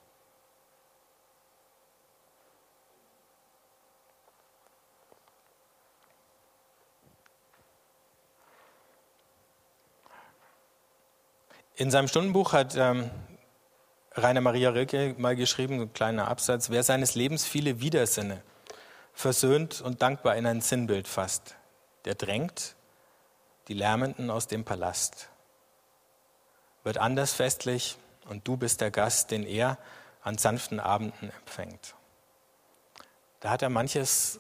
In 11.80 11.92
seinem 11.92 12.08
Stundenbuch 12.08 12.54
hat 12.54 12.76
ähm, 12.76 13.12
Rainer 14.14 14.42
Maria 14.42 14.72
Rilke 14.72 15.14
mal 15.20 15.36
geschrieben, 15.36 15.80
ein 15.80 15.94
kleiner 15.94 16.28
Absatz, 16.28 16.72
wer 16.72 16.82
seines 16.82 17.14
Lebens 17.14 17.46
viele 17.46 17.80
Widersinne 17.80 18.42
versöhnt 19.14 19.82
und 19.82 20.02
dankbar 20.02 20.36
in 20.38 20.48
ein 20.48 20.62
Sinnbild 20.62 21.08
fasst, 21.08 21.54
der 22.06 22.16
drängt 22.16 22.76
die 23.68 23.76
Lärmenden 23.76 24.32
aus 24.32 24.48
dem 24.48 24.66
Palast, 24.66 25.30
wird 26.84 26.98
anders 26.98 27.34
festlich 27.34 27.98
und 28.28 28.48
du 28.48 28.58
bist 28.58 28.82
der 28.82 28.90
Gast, 28.90 29.30
den 29.30 29.44
er 29.44 29.78
an 30.24 30.40
sanften 30.40 30.80
Abenden 30.80 31.30
empfängt. 31.30 31.94
Da 33.40 33.52
hat 33.52 33.62
er 33.62 33.70
manches 33.70 34.40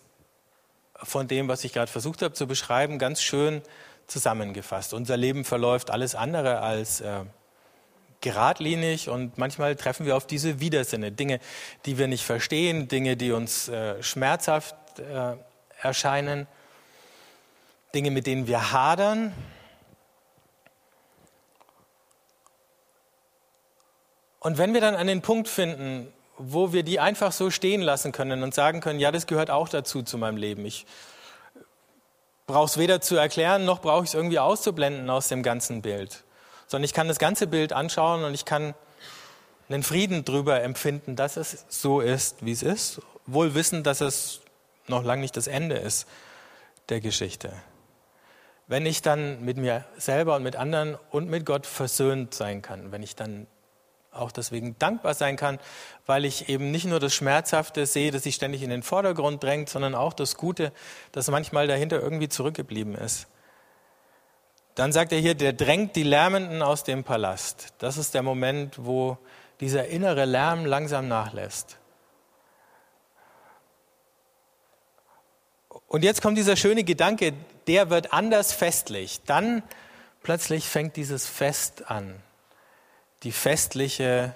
von 1.03 1.27
dem, 1.27 1.47
was 1.47 1.63
ich 1.63 1.73
gerade 1.73 1.91
versucht 1.91 2.23
habe 2.23 2.33
zu 2.33 2.47
beschreiben, 2.47 2.97
ganz 2.97 3.21
schön 3.21 3.61
zusammengefasst. 4.07 4.93
Unser 4.93 5.17
Leben 5.17 5.43
verläuft 5.43 5.91
alles 5.91 6.15
andere 6.15 6.61
als 6.61 7.01
äh, 7.01 7.23
geradlinig 8.21 9.09
und 9.09 9.37
manchmal 9.37 9.75
treffen 9.75 10.05
wir 10.05 10.17
auf 10.17 10.25
diese 10.25 10.59
Widersinne, 10.59 11.11
Dinge, 11.11 11.39
die 11.85 11.97
wir 11.97 12.07
nicht 12.07 12.23
verstehen, 12.23 12.87
Dinge, 12.87 13.15
die 13.15 13.31
uns 13.31 13.67
äh, 13.67 14.01
schmerzhaft 14.01 14.75
äh, 14.99 15.35
erscheinen, 15.81 16.47
Dinge, 17.93 18.11
mit 18.11 18.25
denen 18.25 18.47
wir 18.47 18.71
hadern. 18.71 19.33
Und 24.39 24.57
wenn 24.57 24.73
wir 24.73 24.81
dann 24.81 24.95
an 24.95 25.07
den 25.07 25.21
Punkt 25.21 25.47
finden, 25.47 26.11
wo 26.37 26.71
wir 26.71 26.83
die 26.83 26.99
einfach 26.99 27.31
so 27.31 27.49
stehen 27.49 27.81
lassen 27.81 28.11
können 28.11 28.43
und 28.43 28.53
sagen 28.53 28.79
können, 28.79 28.99
ja, 28.99 29.11
das 29.11 29.27
gehört 29.27 29.49
auch 29.49 29.69
dazu 29.69 30.03
zu 30.03 30.17
meinem 30.17 30.37
Leben. 30.37 30.65
Ich 30.65 30.85
brauche 32.47 32.65
es 32.65 32.77
weder 32.77 33.01
zu 33.01 33.17
erklären, 33.17 33.65
noch 33.65 33.81
brauche 33.81 34.05
ich 34.05 34.09
es 34.09 34.13
irgendwie 34.13 34.39
auszublenden 34.39 35.09
aus 35.09 35.27
dem 35.27 35.43
ganzen 35.43 35.81
Bild. 35.81 36.23
Sondern 36.65 36.85
ich 36.85 36.93
kann 36.93 37.07
das 37.07 37.19
ganze 37.19 37.45
Bild 37.45 37.73
anschauen 37.73 38.23
und 38.23 38.33
ich 38.33 38.45
kann 38.45 38.73
einen 39.69 39.83
Frieden 39.83 40.23
darüber 40.25 40.61
empfinden, 40.61 41.15
dass 41.15 41.37
es 41.37 41.65
so 41.67 41.99
ist, 41.99 42.43
wie 42.45 42.53
es 42.53 42.63
ist, 42.63 43.01
wohl 43.25 43.53
wissen, 43.53 43.83
dass 43.83 44.01
es 44.01 44.41
noch 44.87 45.03
lange 45.03 45.21
nicht 45.21 45.35
das 45.35 45.47
Ende 45.47 45.75
ist 45.75 46.07
der 46.87 47.01
Geschichte. 47.01 47.51
Wenn 48.67 48.85
ich 48.85 49.01
dann 49.01 49.43
mit 49.43 49.57
mir 49.57 49.83
selber 49.97 50.37
und 50.37 50.43
mit 50.43 50.55
anderen 50.55 50.97
und 51.11 51.29
mit 51.29 51.45
Gott 51.45 51.65
versöhnt 51.65 52.33
sein 52.33 52.61
kann, 52.61 52.91
wenn 52.91 53.03
ich 53.03 53.15
dann 53.15 53.47
auch 54.17 54.31
deswegen 54.31 54.77
dankbar 54.79 55.13
sein 55.13 55.35
kann, 55.35 55.59
weil 56.05 56.25
ich 56.25 56.49
eben 56.49 56.71
nicht 56.71 56.85
nur 56.85 56.99
das 56.99 57.13
Schmerzhafte 57.13 57.85
sehe, 57.85 58.11
das 58.11 58.23
sich 58.23 58.35
ständig 58.35 58.63
in 58.63 58.69
den 58.69 58.83
Vordergrund 58.83 59.43
drängt, 59.43 59.69
sondern 59.69 59.95
auch 59.95 60.13
das 60.13 60.37
Gute, 60.37 60.71
das 61.11 61.29
manchmal 61.29 61.67
dahinter 61.67 62.01
irgendwie 62.01 62.29
zurückgeblieben 62.29 62.95
ist. 62.95 63.27
Dann 64.75 64.91
sagt 64.91 65.11
er 65.11 65.19
hier, 65.19 65.33
der 65.33 65.53
drängt 65.53 65.95
die 65.95 66.03
Lärmenden 66.03 66.61
aus 66.61 66.83
dem 66.83 67.03
Palast. 67.03 67.73
Das 67.79 67.97
ist 67.97 68.13
der 68.13 68.21
Moment, 68.21 68.75
wo 68.77 69.17
dieser 69.59 69.87
innere 69.87 70.25
Lärm 70.25 70.65
langsam 70.65 71.07
nachlässt. 71.07 71.77
Und 75.87 76.03
jetzt 76.03 76.21
kommt 76.21 76.37
dieser 76.37 76.55
schöne 76.55 76.83
Gedanke, 76.83 77.33
der 77.65 77.89
wird 77.89 78.13
anders 78.13 78.53
festlich. 78.53 79.21
Dann 79.25 79.63
plötzlich 80.21 80.67
fängt 80.67 80.95
dieses 80.95 81.25
Fest 81.25 81.89
an 81.89 82.21
die 83.23 83.31
festliche 83.31 84.35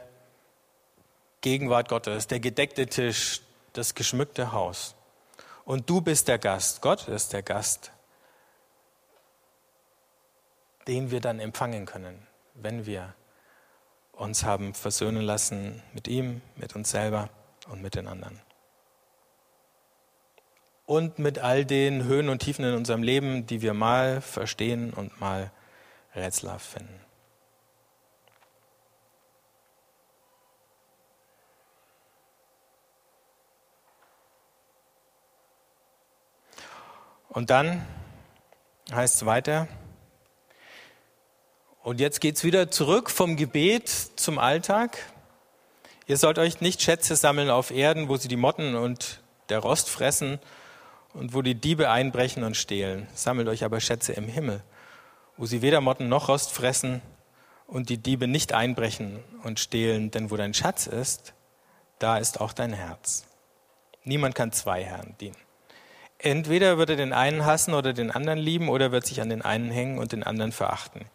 Gegenwart 1.42 1.90
Gottes, 1.90 2.28
der 2.28 2.40
gedeckte 2.40 2.88
Tisch, 2.88 3.42
das 3.74 3.96
geschmückte 3.96 4.52
Haus. 4.52 4.96
Und 5.66 5.90
du 5.90 6.02
bist 6.02 6.28
der 6.28 6.38
Gast, 6.38 6.82
Gott 6.82 7.08
ist 7.08 7.34
der 7.34 7.44
Gast, 7.44 7.92
den 10.88 11.12
wir 11.12 11.22
dann 11.22 11.40
empfangen 11.40 11.86
können, 11.86 12.28
wenn 12.56 12.86
wir 12.86 13.14
uns 14.12 14.44
haben 14.44 14.74
versöhnen 14.74 15.22
lassen 15.22 15.82
mit 15.94 16.08
ihm, 16.08 16.42
mit 16.56 16.76
uns 16.76 16.92
selber 16.92 17.30
und 17.70 17.82
mit 17.82 17.96
den 17.96 18.08
anderen. 18.08 18.40
Und 20.86 21.20
mit 21.20 21.40
all 21.40 21.66
den 21.66 22.04
Höhen 22.04 22.28
und 22.28 22.40
Tiefen 22.40 22.66
in 22.66 22.76
unserem 22.76 23.02
Leben, 23.02 23.46
die 23.46 23.62
wir 23.62 23.74
mal 23.74 24.20
verstehen 24.20 24.94
und 24.94 25.22
mal 25.22 25.52
rätselhaft 26.16 26.66
finden. 26.66 27.00
Und 37.32 37.50
dann 37.50 37.86
heißt 38.92 39.16
es 39.16 39.26
weiter, 39.26 39.70
und 41.82 42.00
jetzt 42.00 42.20
geht 42.22 42.36
es 42.36 42.44
wieder 42.44 42.70
zurück 42.70 43.10
vom 43.10 43.38
Gebet 43.38 43.90
zum 43.90 44.38
Alltag. 44.38 44.98
Ihr 46.06 46.18
sollt 46.18 46.38
euch 46.38 46.62
nicht 46.62 46.82
Schätze 46.82 47.16
sammeln 47.16 47.50
auf 47.50 47.72
Erden, 47.72 48.08
wo 48.10 48.18
sie 48.18 48.28
die 48.28 48.36
Motten 48.36 48.76
und 48.76 49.22
der 49.50 49.60
Rost 49.60 49.90
fressen 49.90 50.40
und 51.14 51.34
wo 51.34 51.42
die 51.42 51.56
Diebe 51.56 51.90
einbrechen 51.90 52.44
und 52.44 52.56
stehlen. 52.56 53.08
Sammelt 53.16 53.48
euch 53.48 53.64
aber 53.64 53.80
Schätze 53.80 54.14
im 54.14 54.28
Himmel, 54.28 54.62
wo 55.38 55.46
sie 55.46 55.64
weder 55.64 55.82
Motten 55.82 56.10
noch 56.10 56.28
Rost 56.28 56.52
fressen 56.52 57.02
und 57.66 57.90
die 57.90 57.98
Diebe 57.98 58.28
nicht 58.28 58.54
einbrechen 58.54 59.24
und 59.44 59.60
stehlen. 59.60 60.12
Denn 60.12 60.30
wo 60.30 60.38
dein 60.38 60.54
Schatz 60.54 60.86
ist, 60.86 61.34
da 61.98 62.18
ist 62.18 62.42
auch 62.42 62.54
dein 62.54 62.74
Herz. 62.74 63.26
Niemand 64.04 64.36
kann 64.36 64.52
zwei 64.52 64.84
Herren 64.84 65.16
dienen. 65.20 65.51
Entweder 66.24 66.78
wird 66.78 66.92
er 66.92 66.98
den 66.98 67.14
einen 67.14 67.46
hassen 67.46 67.74
oder 67.74 67.94
den 67.94 68.12
anderen 68.12 68.38
lieben 68.38 68.70
oder 68.70 68.92
wird 68.92 69.08
sich 69.08 69.22
an 69.22 69.30
den 69.30 69.42
einen 69.42 69.72
hängen 69.72 69.98
und 69.98 70.12
den 70.12 70.24
anderen 70.24 70.52
verachten. 70.52 71.10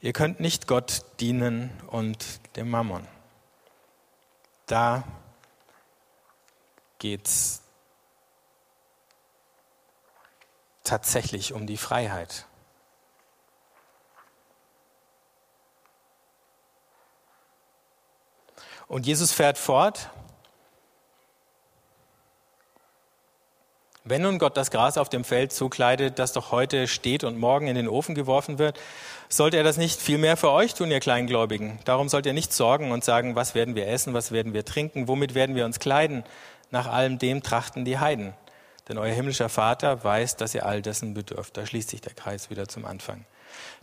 Ihr 0.00 0.12
könnt 0.12 0.38
nicht 0.38 0.68
Gott 0.68 1.02
dienen 1.18 1.70
und 1.88 2.24
dem 2.54 2.70
Mammon. 2.70 3.08
Da 4.66 5.02
geht 7.00 7.26
es 7.26 7.62
tatsächlich 10.84 11.52
um 11.52 11.66
die 11.66 11.76
Freiheit. 11.76 12.46
Und 18.86 19.06
Jesus 19.06 19.32
fährt 19.32 19.58
fort. 19.58 20.08
Wenn 24.06 24.20
nun 24.20 24.38
Gott 24.38 24.58
das 24.58 24.70
Gras 24.70 24.98
auf 24.98 25.08
dem 25.08 25.24
Feld 25.24 25.50
so 25.50 25.70
kleidet, 25.70 26.18
das 26.18 26.34
doch 26.34 26.52
heute 26.52 26.88
steht 26.88 27.24
und 27.24 27.38
morgen 27.38 27.68
in 27.68 27.74
den 27.74 27.88
Ofen 27.88 28.14
geworfen 28.14 28.58
wird, 28.58 28.78
sollte 29.30 29.56
er 29.56 29.64
das 29.64 29.78
nicht 29.78 29.98
viel 29.98 30.18
mehr 30.18 30.36
für 30.36 30.50
euch 30.50 30.74
tun, 30.74 30.90
ihr 30.90 31.00
Kleingläubigen? 31.00 31.78
Darum 31.86 32.10
sollt 32.10 32.26
ihr 32.26 32.34
nicht 32.34 32.52
sorgen 32.52 32.92
und 32.92 33.02
sagen, 33.02 33.34
was 33.34 33.54
werden 33.54 33.74
wir 33.74 33.88
essen, 33.88 34.12
was 34.12 34.30
werden 34.30 34.52
wir 34.52 34.66
trinken, 34.66 35.08
womit 35.08 35.34
werden 35.34 35.56
wir 35.56 35.64
uns 35.64 35.78
kleiden? 35.78 36.22
Nach 36.70 36.86
allem 36.86 37.18
dem 37.18 37.42
trachten 37.42 37.86
die 37.86 37.98
Heiden. 37.98 38.34
Denn 38.90 38.98
euer 38.98 39.14
himmlischer 39.14 39.48
Vater 39.48 40.04
weiß, 40.04 40.36
dass 40.36 40.54
ihr 40.54 40.66
all 40.66 40.82
dessen 40.82 41.14
bedürft. 41.14 41.56
Da 41.56 41.64
schließt 41.64 41.88
sich 41.88 42.02
der 42.02 42.12
Kreis 42.12 42.50
wieder 42.50 42.68
zum 42.68 42.84
Anfang. 42.84 43.24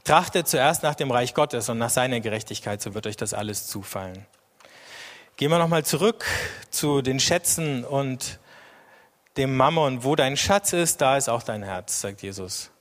Trachtet 0.03 0.47
zuerst 0.47 0.84
nach 0.84 0.93
dem 0.93 1.10
Reich 1.10 1.34
Gottes 1.34 1.67
und 1.67 1.79
nach 1.79 1.89
seiner 1.89 2.19
Gerechtigkeit, 2.19 2.79
so 2.79 2.93
wird 2.93 3.07
euch 3.07 3.17
das 3.17 3.34
alles 3.34 3.65
zufallen. 3.65 4.27
Gehen 5.36 5.49
wir 5.49 5.57
nochmal 5.57 5.84
zurück 5.84 6.25
zu 6.69 7.01
den 7.01 7.19
Schätzen 7.19 7.84
und 7.84 8.38
dem 9.38 9.56
Mammon. 9.56 10.04
Wo 10.04 10.15
dein 10.15 10.38
Schatz 10.38 10.74
ist, 10.74 11.02
da 11.02 11.17
ist 11.17 11.30
auch 11.30 11.44
dein 11.44 11.63
Herz, 11.63 12.02
sagt 12.02 12.22
Jesus. 12.22 12.72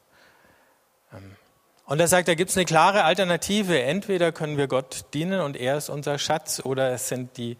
Ähm, 1.13 1.37
und 1.87 1.99
er 1.99 2.07
sagt, 2.07 2.29
da 2.29 2.35
gibt 2.35 2.51
es 2.51 2.57
eine 2.57 2.67
klare 2.67 3.05
Alternative. 3.05 3.83
Entweder 3.83 4.31
können 4.31 4.57
wir 4.57 4.69
Gott 4.69 5.07
dienen 5.13 5.41
und 5.41 5.57
er 5.57 5.77
ist 5.77 5.89
unser 5.89 6.19
Schatz 6.19 6.61
oder 6.65 6.93
es 6.93 7.09
sind 7.09 7.37
die 7.37 7.57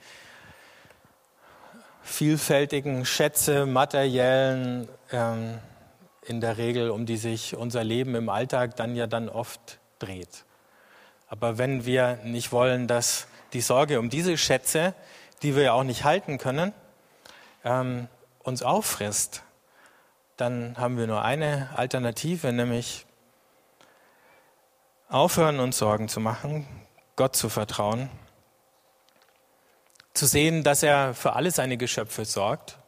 vielfältigen 2.03 3.05
Schätze, 3.05 3.67
materiellen, 3.67 4.89
ähm, 5.13 5.59
in 6.23 6.41
der 6.41 6.59
Regel, 6.59 6.91
um 6.91 7.07
die 7.07 7.17
sich 7.17 7.57
unser 7.57 7.83
Leben 7.83 8.15
im 8.15 8.29
Alltag 8.29 8.77
dann 8.77 8.95
ja 8.95 9.07
dann 9.07 9.29
oft 9.29 9.79
dreht. 9.99 10.45
Aber 11.29 11.59
wenn 11.59 11.85
wir 11.87 12.19
nicht 12.25 12.53
wollen, 12.53 12.87
dass 12.87 13.27
die 13.53 13.61
Sorge 13.61 13.99
um 13.99 14.11
diese 14.11 14.37
Schätze, 14.37 14.95
die 15.43 15.57
wir 15.57 15.65
ja 15.65 15.73
auch 15.73 15.83
nicht 15.83 16.05
halten 16.05 16.39
können, 16.39 16.73
ähm, 17.65 18.09
uns 18.43 18.63
auffrisst, 18.63 19.43
dann 20.37 20.79
haben 20.79 20.97
wir 20.97 21.07
nur 21.07 21.23
eine 21.23 21.71
Alternative, 21.77 22.53
nämlich 22.53 23.07
aufhören, 25.09 25.61
uns 25.61 25.79
Sorgen 25.79 26.09
zu 26.09 26.21
machen, 26.21 26.67
Gott 27.17 27.37
zu 27.37 27.49
vertrauen, 27.49 28.09
zu 30.15 30.27
sehen, 30.27 30.65
dass 30.65 30.83
er 30.83 31.15
für 31.15 31.35
alle 31.35 31.51
seine 31.51 31.77
Geschöpfe 31.77 32.25
sorgt 32.25 32.79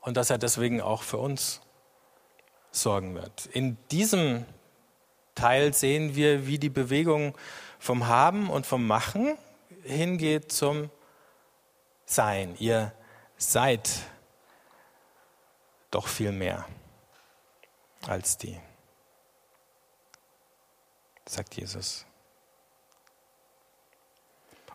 und 0.00 0.16
dass 0.16 0.30
er 0.30 0.38
deswegen 0.38 0.80
auch 0.80 1.02
für 1.02 1.18
uns 1.18 1.60
sorgen 2.70 3.14
wird. 3.14 3.46
In 3.46 3.76
diesem 3.90 4.46
Teil 5.34 5.74
sehen 5.74 6.14
wir, 6.14 6.46
wie 6.46 6.58
die 6.58 6.70
Bewegung 6.70 7.36
vom 7.78 8.06
Haben 8.06 8.50
und 8.50 8.66
vom 8.66 8.86
Machen 8.86 9.36
hingeht 9.82 10.52
zum 10.52 10.90
Sein. 12.04 12.54
Ihr 12.58 12.92
seid 13.36 13.88
doch 15.90 16.08
viel 16.08 16.32
mehr 16.32 16.66
als 18.06 18.38
die, 18.38 18.58
sagt 21.26 21.56
Jesus. 21.56 22.06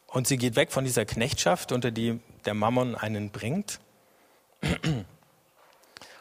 Und 0.08 0.28
sie 0.28 0.38
geht 0.38 0.56
weg 0.56 0.72
von 0.72 0.86
dieser 0.86 1.06
Knechtschaft, 1.06 1.72
unter 1.72 1.92
die 1.92 2.20
der 2.46 2.54
Mammon 2.54 2.96
einen 2.96 3.32
bringt. 3.32 3.80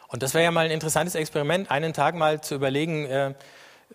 Und 0.07 0.23
das 0.23 0.33
wäre 0.33 0.43
ja 0.43 0.51
mal 0.51 0.65
ein 0.65 0.71
interessantes 0.71 1.15
Experiment, 1.15 1.71
einen 1.71 1.93
Tag 1.93 2.15
mal 2.15 2.41
zu 2.41 2.55
überlegen, 2.55 3.05
äh, 3.05 3.33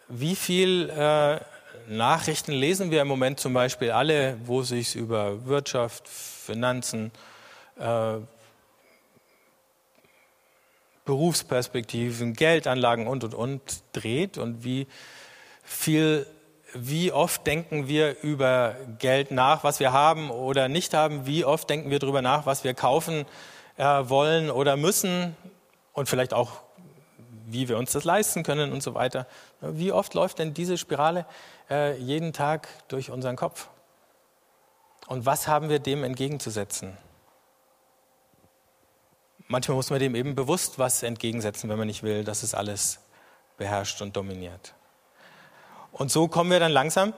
wie 0.09 0.37
viel 0.37 0.91
äh, 0.91 1.41
Nachrichten 1.89 2.53
lesen 2.53 2.91
wir 2.91 3.03
im 3.03 3.09
Moment 3.09 3.41
zum 3.41 3.53
Beispiel 3.53 3.91
alle, 3.91 4.39
wo 4.45 4.63
sich 4.63 4.97
über 4.97 5.47
Wirtschaft, 5.47 6.09
Finanzen, 6.09 7.11
äh, 7.79 8.17
Berufsperspektiven, 11.05 12.35
Geldanlagen 12.35 13.07
und 13.07 13.25
und 13.25 13.35
und 13.35 13.83
dreht 13.93 14.39
und 14.39 14.65
wie 14.65 14.87
viel, 15.63 16.27
wie 16.75 17.13
oft 17.13 17.47
denken 17.47 17.89
wir 17.89 18.21
über 18.23 18.77
Geld 18.99 19.31
nach, 19.31 19.65
was 19.65 19.81
wir 19.81 19.93
haben 19.93 20.31
oder 20.31 20.69
nicht 20.69 20.95
haben, 20.95 21.27
wie 21.27 21.45
oft 21.45 21.71
denken 21.71 21.91
wir 21.91 21.99
darüber 21.99 22.23
nach, 22.23 22.47
was 22.47 22.65
wir 22.65 22.75
kaufen 22.75 23.25
äh, 23.77 23.85
wollen 23.85 24.51
oder 24.51 24.77
müssen 24.77 25.37
und 25.93 26.09
vielleicht 26.09 26.35
auch, 26.35 26.61
wie 27.47 27.69
wir 27.69 27.79
uns 27.79 27.93
das 27.93 28.05
leisten 28.05 28.43
können 28.43 28.73
und 28.73 28.83
so 28.83 28.95
weiter. 28.95 29.27
Wie 29.61 29.93
oft 29.93 30.15
läuft 30.15 30.39
denn 30.39 30.55
diese 30.55 30.79
Spirale 30.79 31.27
äh, 31.71 31.97
jeden 31.99 32.33
Tag 32.33 32.69
durch 32.89 33.11
unseren 33.11 33.37
Kopf? 33.37 33.69
Und 35.07 35.27
was 35.27 35.49
haben 35.49 35.69
wir 35.69 35.81
dem 35.81 36.05
entgegenzusetzen? 36.05 36.97
Manchmal 39.51 39.75
muss 39.75 39.91
man 39.91 39.99
dem 39.99 40.15
eben 40.15 40.37
bewusst 40.37 40.79
was 40.79 41.03
entgegensetzen, 41.03 41.69
wenn 41.69 41.77
man 41.77 41.89
nicht 41.89 42.05
will, 42.05 42.23
dass 42.23 42.45
es 42.45 42.55
alles 42.55 43.01
beherrscht 43.57 44.01
und 44.01 44.15
dominiert. 44.17 44.75
Und 45.91 46.13
so 46.13 46.29
kommen 46.29 46.53
wir 46.53 46.61
dann 46.61 46.71
langsam 46.71 47.15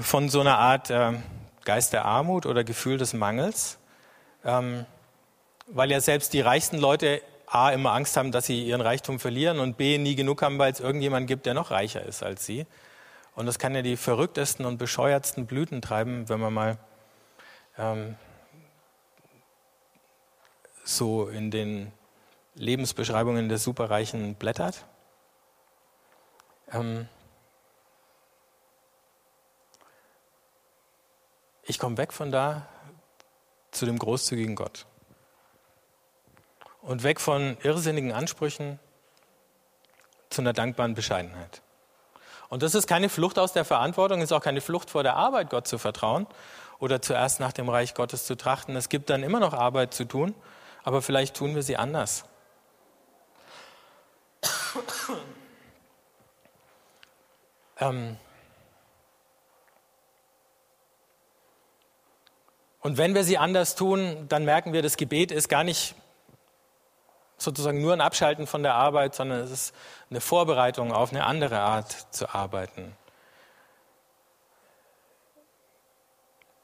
von 0.00 0.30
so 0.30 0.40
einer 0.40 0.56
Art 0.56 0.88
äh, 0.88 1.12
Geist 1.66 1.92
der 1.92 2.06
Armut 2.06 2.46
oder 2.46 2.64
Gefühl 2.64 2.96
des 2.96 3.12
Mangels, 3.12 3.76
ähm, 4.42 4.86
weil 5.66 5.90
ja 5.90 6.00
selbst 6.00 6.32
die 6.32 6.40
reichsten 6.40 6.78
Leute 6.78 7.20
A, 7.44 7.72
immer 7.72 7.92
Angst 7.92 8.16
haben, 8.16 8.32
dass 8.32 8.46
sie 8.46 8.66
ihren 8.66 8.80
Reichtum 8.80 9.18
verlieren 9.18 9.58
und 9.58 9.76
B, 9.76 9.98
nie 9.98 10.14
genug 10.14 10.40
haben, 10.40 10.58
weil 10.58 10.72
es 10.72 10.80
irgendjemand 10.80 11.26
gibt, 11.26 11.44
der 11.44 11.52
noch 11.52 11.72
reicher 11.72 12.02
ist 12.04 12.22
als 12.22 12.46
sie. 12.46 12.64
Und 13.34 13.44
das 13.44 13.58
kann 13.58 13.74
ja 13.74 13.82
die 13.82 13.98
verrücktesten 13.98 14.64
und 14.64 14.78
bescheuertsten 14.78 15.44
Blüten 15.44 15.82
treiben, 15.82 16.30
wenn 16.30 16.40
man 16.40 16.54
mal 16.54 16.78
ähm, 17.76 18.16
so 20.86 21.28
in 21.28 21.50
den 21.50 21.92
Lebensbeschreibungen 22.54 23.48
der 23.48 23.58
Superreichen 23.58 24.36
blättert. 24.36 24.84
Ähm, 26.70 27.08
ich 31.64 31.78
komme 31.78 31.98
weg 31.98 32.12
von 32.12 32.30
da 32.30 32.66
zu 33.72 33.84
dem 33.84 33.98
großzügigen 33.98 34.54
Gott 34.54 34.86
und 36.82 37.02
weg 37.02 37.20
von 37.20 37.58
irrsinnigen 37.62 38.12
Ansprüchen 38.12 38.78
zu 40.30 40.40
einer 40.40 40.52
dankbaren 40.52 40.94
Bescheidenheit. 40.94 41.62
Und 42.48 42.62
das 42.62 42.76
ist 42.76 42.86
keine 42.86 43.08
Flucht 43.08 43.40
aus 43.40 43.52
der 43.52 43.64
Verantwortung, 43.64 44.22
ist 44.22 44.32
auch 44.32 44.40
keine 44.40 44.60
Flucht 44.60 44.88
vor 44.88 45.02
der 45.02 45.16
Arbeit, 45.16 45.50
Gott 45.50 45.66
zu 45.66 45.78
vertrauen 45.78 46.28
oder 46.78 47.02
zuerst 47.02 47.40
nach 47.40 47.52
dem 47.52 47.68
Reich 47.68 47.94
Gottes 47.94 48.24
zu 48.24 48.36
trachten. 48.36 48.76
Es 48.76 48.88
gibt 48.88 49.10
dann 49.10 49.24
immer 49.24 49.40
noch 49.40 49.52
Arbeit 49.52 49.92
zu 49.92 50.04
tun, 50.04 50.34
aber 50.86 51.02
vielleicht 51.02 51.34
tun 51.34 51.56
wir 51.56 51.64
sie 51.64 51.76
anders. 51.76 52.24
ähm 57.80 58.16
Und 62.80 62.98
wenn 62.98 63.16
wir 63.16 63.24
sie 63.24 63.36
anders 63.36 63.74
tun, 63.74 64.28
dann 64.28 64.44
merken 64.44 64.72
wir, 64.72 64.80
das 64.80 64.96
Gebet 64.96 65.32
ist 65.32 65.48
gar 65.48 65.64
nicht 65.64 65.96
sozusagen 67.36 67.80
nur 67.80 67.92
ein 67.92 68.00
Abschalten 68.00 68.46
von 68.46 68.62
der 68.62 68.74
Arbeit, 68.74 69.16
sondern 69.16 69.40
es 69.40 69.50
ist 69.50 69.74
eine 70.08 70.20
Vorbereitung 70.20 70.92
auf 70.92 71.10
eine 71.10 71.24
andere 71.24 71.58
Art 71.58 72.14
zu 72.14 72.32
arbeiten. 72.32 72.96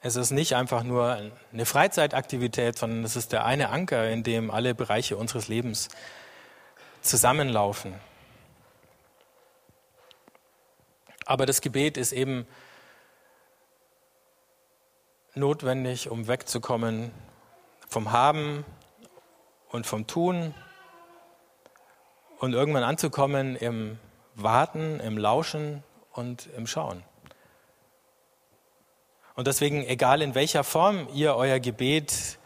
Es 0.05 0.17
ist 0.17 0.33
nicht 0.33 0.57
einfach 0.57 0.83
nur 0.83 1.31
eine 1.53 1.65
Freizeitaktivität, 1.65 2.77
sondern 2.77 3.05
es 3.05 3.15
ist 3.15 3.31
der 3.31 3.45
eine 3.45 3.69
Anker, 3.69 4.11
in 4.11 4.25
dem 4.25 4.51
alle 4.51 4.75
Bereiche 4.75 5.17
unseres 5.17 5.47
Lebens 5.47 5.88
zusammenlaufen. 7.03 7.95
Aber 11.25 11.47
das 11.47 11.61
Gebet 11.61 11.97
ist 11.97 12.12
eben 12.12 12.49
notwendig, 15.35 16.11
um 16.11 16.27
wegzukommen 16.27 17.12
vom 17.88 18.11
Haben 18.11 18.65
und 19.69 19.87
vom 19.87 20.09
Tun 20.09 20.53
und 22.38 22.55
irgendwann 22.55 22.83
anzukommen 22.83 23.55
im 23.55 24.01
Warten, 24.35 24.99
im 24.99 25.17
Lauschen 25.17 25.85
und 26.11 26.49
im 26.57 26.67
Schauen. 26.67 27.05
Und 29.35 29.47
deswegen, 29.47 29.87
egal 29.87 30.23
in 30.23 30.35
welcher 30.35 30.64
Form 30.64 31.09
ihr 31.14 31.35
euer 31.35 31.59
Gebet 31.59 32.38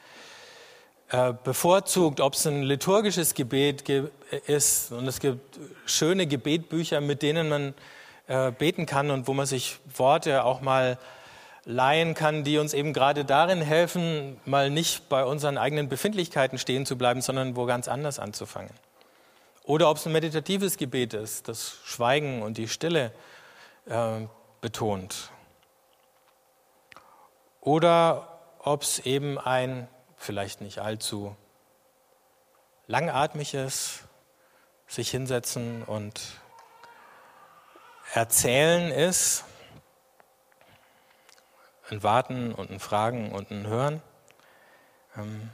äh, 1.10 1.32
bevorzugt, 1.44 2.20
ob 2.20 2.34
es 2.34 2.46
ein 2.46 2.62
liturgisches 2.62 3.34
Gebet 3.34 3.88
ist, 4.46 4.92
und 4.92 5.06
es 5.06 5.20
gibt 5.20 5.58
schöne 5.84 6.26
Gebetbücher, 6.26 7.00
mit 7.00 7.22
denen 7.22 7.48
man 7.48 7.74
äh, 8.28 8.50
beten 8.52 8.86
kann 8.86 9.10
und 9.10 9.28
wo 9.28 9.34
man 9.34 9.46
sich 9.46 9.78
Worte 9.94 10.44
auch 10.44 10.60
mal 10.60 10.98
leihen 11.64 12.14
kann, 12.14 12.44
die 12.44 12.58
uns 12.58 12.74
eben 12.74 12.92
gerade 12.92 13.24
darin 13.24 13.60
helfen, 13.60 14.40
mal 14.44 14.70
nicht 14.70 15.08
bei 15.08 15.24
unseren 15.24 15.58
eigenen 15.58 15.88
Befindlichkeiten 15.88 16.58
stehen 16.58 16.86
zu 16.86 16.96
bleiben, 16.96 17.20
sondern 17.20 17.56
wo 17.56 17.66
ganz 17.66 17.88
anders 17.88 18.18
anzufangen. 18.18 18.70
Oder 19.64 19.90
ob 19.90 19.96
es 19.96 20.06
ein 20.06 20.12
meditatives 20.12 20.76
Gebet 20.76 21.12
ist, 21.12 21.48
das 21.48 21.78
Schweigen 21.84 22.42
und 22.42 22.56
die 22.56 22.68
Stille 22.68 23.12
äh, 23.86 24.26
betont. 24.60 25.30
Oder 27.66 28.28
ob 28.60 28.82
es 28.82 29.00
eben 29.00 29.40
ein 29.40 29.88
vielleicht 30.16 30.60
nicht 30.60 30.78
allzu 30.78 31.34
langatmiges 32.86 34.04
sich 34.86 35.10
hinsetzen 35.10 35.82
und 35.82 36.20
erzählen 38.14 38.92
ist, 38.92 39.42
ein 41.90 42.04
Warten 42.04 42.54
und 42.54 42.70
ein 42.70 42.78
Fragen 42.78 43.32
und 43.32 43.50
ein 43.50 43.66
Hören. 43.66 44.00
Ähm, 45.16 45.50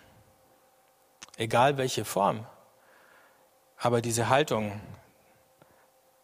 egal 1.38 1.78
welche 1.78 2.04
Form. 2.04 2.46
Aber 3.78 4.02
diese 4.02 4.28
Haltung 4.28 4.82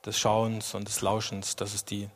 des 0.05 0.19
Schauens 0.19 0.75
und 0.75 0.87
des 0.87 1.01
Lauschens, 1.01 1.57
das 1.57 1.73
ist 1.73 1.89
die, 1.89 2.11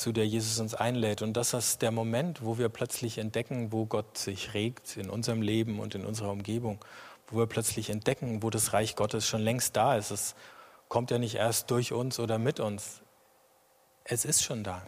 zu 0.00 0.12
der 0.12 0.26
Jesus 0.26 0.58
uns 0.58 0.74
einlädt. 0.74 1.22
Und 1.22 1.34
das 1.34 1.52
ist 1.52 1.82
der 1.82 1.90
Moment, 1.90 2.44
wo 2.44 2.58
wir 2.58 2.68
plötzlich 2.68 3.18
entdecken, 3.18 3.70
wo 3.70 3.86
Gott 3.86 4.16
sich 4.16 4.54
regt 4.54 4.96
in 4.96 5.10
unserem 5.10 5.42
Leben 5.42 5.78
und 5.78 5.94
in 5.94 6.04
unserer 6.04 6.30
Umgebung. 6.30 6.82
Wo 7.28 7.38
wir 7.38 7.46
plötzlich 7.46 7.90
entdecken, 7.90 8.42
wo 8.42 8.50
das 8.50 8.72
Reich 8.72 8.96
Gottes 8.96 9.26
schon 9.26 9.42
längst 9.42 9.76
da 9.76 9.96
ist. 9.96 10.10
Es 10.10 10.34
kommt 10.88 11.10
ja 11.10 11.18
nicht 11.18 11.36
erst 11.36 11.70
durch 11.70 11.92
uns 11.92 12.18
oder 12.18 12.38
mit 12.38 12.58
uns. 12.58 13.02
Es 14.04 14.24
ist 14.24 14.42
schon 14.42 14.64
da. 14.64 14.86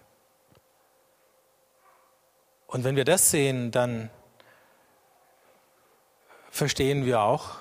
Und 2.66 2.84
wenn 2.84 2.96
wir 2.96 3.04
das 3.04 3.30
sehen, 3.30 3.70
dann 3.70 4.10
verstehen 6.50 7.04
wir 7.04 7.20
auch, 7.20 7.56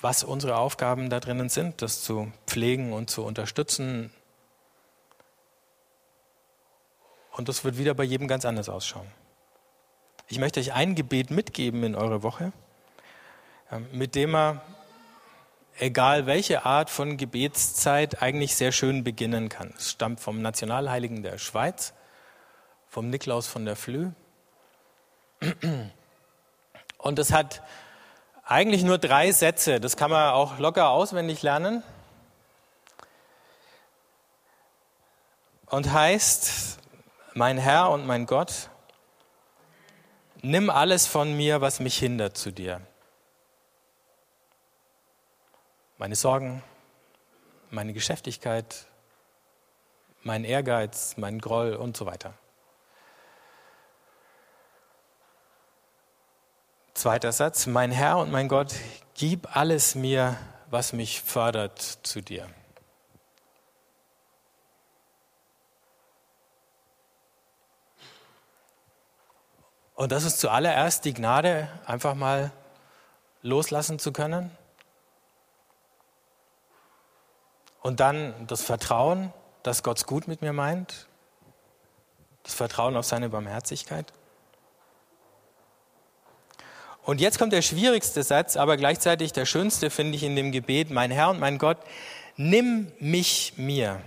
was 0.00 0.22
unsere 0.22 0.56
Aufgaben 0.56 1.08
da 1.08 1.18
drinnen 1.18 1.48
sind, 1.48 1.80
das 1.80 2.02
zu 2.02 2.30
pflegen 2.46 2.92
und 2.92 3.08
zu 3.08 3.24
unterstützen. 3.24 4.12
Und 7.36 7.50
das 7.50 7.64
wird 7.64 7.76
wieder 7.76 7.92
bei 7.92 8.04
jedem 8.04 8.28
ganz 8.28 8.46
anders 8.46 8.70
ausschauen. 8.70 9.06
Ich 10.26 10.38
möchte 10.38 10.58
euch 10.58 10.72
ein 10.72 10.94
Gebet 10.94 11.30
mitgeben 11.30 11.84
in 11.84 11.94
eure 11.94 12.22
Woche, 12.22 12.52
ähm, 13.70 13.86
mit 13.92 14.14
dem 14.14 14.34
er, 14.34 14.62
egal 15.78 16.24
welche 16.24 16.64
Art 16.64 16.88
von 16.88 17.18
Gebetszeit, 17.18 18.22
eigentlich 18.22 18.56
sehr 18.56 18.72
schön 18.72 19.04
beginnen 19.04 19.50
kann. 19.50 19.74
Es 19.76 19.90
stammt 19.90 20.20
vom 20.20 20.40
Nationalheiligen 20.40 21.22
der 21.22 21.36
Schweiz 21.36 21.92
vom 22.88 23.10
Niklaus 23.10 23.46
von 23.46 23.66
der 23.66 23.76
Flü. 23.76 24.12
Und 26.96 27.18
es 27.18 27.30
hat 27.30 27.62
eigentlich 28.44 28.82
nur 28.82 28.96
drei 28.96 29.30
Sätze. 29.32 29.80
Das 29.80 29.98
kann 29.98 30.10
man 30.10 30.32
auch 30.32 30.58
locker 30.58 30.88
auswendig 30.88 31.42
lernen. 31.42 31.82
Und 35.66 35.92
heißt, 35.92 36.78
mein 37.36 37.58
Herr 37.58 37.90
und 37.90 38.06
mein 38.06 38.24
Gott, 38.24 38.70
nimm 40.40 40.70
alles 40.70 41.06
von 41.06 41.36
mir, 41.36 41.60
was 41.60 41.80
mich 41.80 41.98
hindert 41.98 42.38
zu 42.38 42.50
dir. 42.50 42.80
Meine 45.98 46.16
Sorgen, 46.16 46.62
meine 47.70 47.92
Geschäftigkeit, 47.92 48.86
mein 50.22 50.44
Ehrgeiz, 50.44 51.18
mein 51.18 51.38
Groll 51.38 51.74
und 51.74 51.94
so 51.94 52.06
weiter. 52.06 52.32
Zweiter 56.94 57.32
Satz, 57.32 57.66
mein 57.66 57.90
Herr 57.90 58.16
und 58.16 58.32
mein 58.32 58.48
Gott, 58.48 58.74
gib 59.12 59.54
alles 59.54 59.94
mir, 59.94 60.38
was 60.70 60.94
mich 60.94 61.20
fördert 61.20 61.80
zu 61.80 62.22
dir. 62.22 62.48
Und 69.96 70.12
das 70.12 70.24
ist 70.24 70.38
zuallererst 70.38 71.04
die 71.06 71.14
Gnade, 71.14 71.68
einfach 71.86 72.14
mal 72.14 72.52
loslassen 73.42 73.98
zu 73.98 74.12
können. 74.12 74.50
Und 77.80 78.00
dann 78.00 78.46
das 78.46 78.62
Vertrauen, 78.62 79.32
dass 79.62 79.82
Gott 79.82 79.96
es 79.96 80.06
gut 80.06 80.28
mit 80.28 80.42
mir 80.42 80.52
meint. 80.52 81.08
Das 82.42 82.54
Vertrauen 82.54 82.94
auf 82.96 83.06
seine 83.06 83.30
Barmherzigkeit. 83.30 84.12
Und 87.02 87.20
jetzt 87.20 87.38
kommt 87.38 87.52
der 87.52 87.62
schwierigste 87.62 88.22
Satz, 88.22 88.56
aber 88.56 88.76
gleichzeitig 88.76 89.32
der 89.32 89.46
schönste, 89.46 89.90
finde 89.90 90.16
ich, 90.16 90.24
in 90.24 90.36
dem 90.36 90.52
Gebet, 90.52 90.90
mein 90.90 91.10
Herr 91.10 91.30
und 91.30 91.40
mein 91.40 91.56
Gott, 91.56 91.78
nimm 92.36 92.92
mich 92.98 93.54
mir 93.56 94.02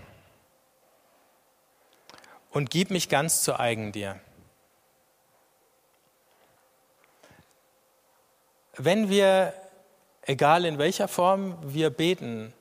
und 2.52 2.70
gib 2.70 2.92
mich 2.92 3.10
ganz 3.10 3.42
zu 3.42 3.60
eigen 3.60 3.92
dir. 3.92 4.20
Wenn 8.82 9.10
wir, 9.10 9.54
egal 10.22 10.64
in 10.64 10.78
welcher 10.78 11.10
Form 11.10 11.58
wir 11.62 11.90
beten, 11.90 12.54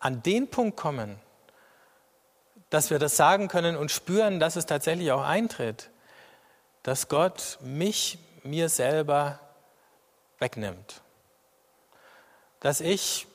an 0.00 0.20
den 0.20 0.48
Punkt 0.48 0.76
kommen, 0.76 1.20
dass 2.70 2.90
wir 2.90 2.98
das 2.98 3.16
sagen 3.16 3.46
können 3.46 3.76
und 3.76 3.92
spüren, 3.92 4.40
dass 4.40 4.56
es 4.56 4.66
tatsächlich 4.66 5.12
auch 5.12 5.22
eintritt, 5.22 5.90
dass 6.82 7.06
Gott 7.06 7.58
mich, 7.60 8.18
mir 8.42 8.68
selber 8.68 9.38
wegnimmt. 10.40 11.02
Dass 12.58 12.80
ich 12.80 13.28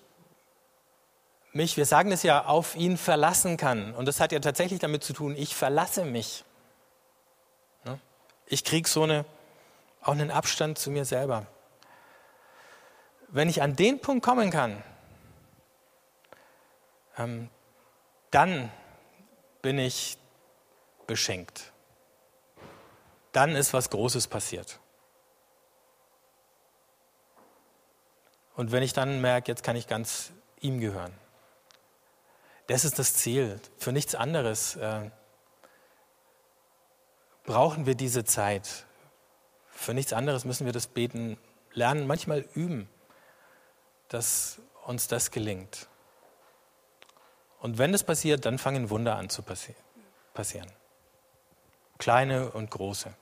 mich, 1.54 1.78
wir 1.78 1.86
sagen 1.86 2.12
es 2.12 2.22
ja, 2.22 2.44
auf 2.44 2.76
ihn 2.76 2.98
verlassen 2.98 3.56
kann. 3.56 3.94
Und 3.94 4.08
das 4.10 4.20
hat 4.20 4.34
ja 4.34 4.40
tatsächlich 4.40 4.80
damit 4.82 5.06
zu 5.06 5.14
tun, 5.14 5.38
ich 5.38 5.56
verlasse 5.56 6.04
mich. 6.04 6.44
Ich 8.46 8.66
kriege 8.66 8.90
so 8.90 9.04
eine, 9.04 9.24
auch 10.02 10.12
einen 10.12 10.32
Abstand 10.32 10.78
zu 10.78 10.92
mir 10.92 11.06
selber. 11.06 11.48
Wenn 13.36 13.50
ich 13.50 13.62
an 13.62 13.76
den 13.76 14.00
Punkt 14.00 14.24
kommen 14.24 14.50
kann, 14.50 14.82
ähm, 17.18 17.50
dann 18.32 18.72
bin 19.62 19.78
ich 19.78 20.18
beschenkt. 21.06 21.74
Dann 23.34 23.58
ist 23.58 23.74
was 23.74 23.90
Großes 23.90 24.30
passiert. 24.30 24.80
Und 28.56 28.72
wenn 28.72 28.84
ich 28.84 28.94
dann 28.94 29.20
merke, 29.20 29.52
jetzt 29.52 29.64
kann 29.64 29.76
ich 29.76 29.88
ganz 29.88 30.32
ihm 30.62 30.80
gehören. 30.80 31.12
Das 32.68 32.86
ist 32.86 33.00
das 33.00 33.16
Ziel. 33.16 33.60
Für 33.78 33.92
nichts 33.92 34.16
anderes 34.16 34.78
äh, 34.78 35.12
brauchen 37.44 37.86
wir 37.86 37.96
diese 37.96 38.24
Zeit. 38.24 38.86
Für 39.72 39.94
nichts 39.94 40.14
anderes 40.14 40.46
müssen 40.46 40.66
wir 40.66 40.72
das 40.72 40.88
Beten 40.88 41.38
lernen, 41.74 42.08
manchmal 42.08 42.46
üben, 42.54 42.88
dass 44.10 44.60
uns 44.86 45.08
das 45.08 45.32
gelingt. 45.32 45.88
Und 47.60 47.78
wenn 47.78 47.92
das 47.92 48.04
passiert, 48.04 48.46
dann 48.46 48.60
fangen 48.60 48.90
Wunder 48.90 49.16
an 49.16 49.30
zu 49.30 49.42
passi 49.42 49.74
passieren. 50.34 50.72
Kleine 51.98 52.52
und 52.52 52.70
große. 52.70 53.14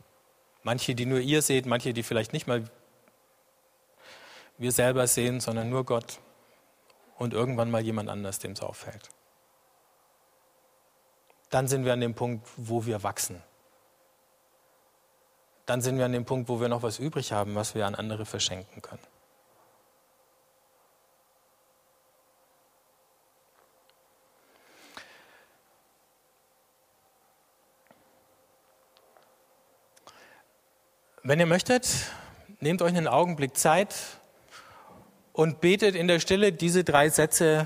Manche, 0.63 0.95
die 0.95 1.05
nur 1.05 1.19
ihr 1.19 1.41
seht, 1.41 1.65
manche, 1.65 1.93
die 1.93 2.03
vielleicht 2.03 2.33
nicht 2.33 2.47
mal 2.47 2.63
wir 4.57 4.71
selber 4.71 5.07
sehen, 5.07 5.39
sondern 5.39 5.69
nur 5.69 5.85
Gott 5.85 6.19
und 7.17 7.33
irgendwann 7.33 7.71
mal 7.71 7.81
jemand 7.81 8.09
anders, 8.09 8.39
dem 8.39 8.51
es 8.53 8.61
auffällt. 8.61 9.09
Dann 11.49 11.67
sind 11.67 11.85
wir 11.85 11.93
an 11.93 12.01
dem 12.01 12.15
Punkt, 12.15 12.47
wo 12.57 12.85
wir 12.85 13.03
wachsen. 13.03 13.41
Dann 15.65 15.81
sind 15.81 15.97
wir 15.97 16.05
an 16.05 16.11
dem 16.11 16.25
Punkt, 16.25 16.49
wo 16.49 16.59
wir 16.59 16.67
noch 16.67 16.83
was 16.83 16.99
übrig 16.99 17.31
haben, 17.31 17.55
was 17.55 17.75
wir 17.75 17.85
an 17.85 17.95
andere 17.95 18.25
verschenken 18.25 18.81
können. 18.81 19.12
Wenn 31.25 31.39
ihr 31.39 31.45
möchtet, 31.45 31.87
nehmt 32.59 32.81
euch 32.81 32.93
einen 32.93 33.07
Augenblick 33.07 33.55
Zeit 33.55 33.95
und 35.31 35.61
betet 35.61 35.95
in 35.95 36.09
der 36.09 36.19
Stille 36.19 36.51
diese 36.51 36.83
drei 36.83 37.07
Sätze. 37.07 37.65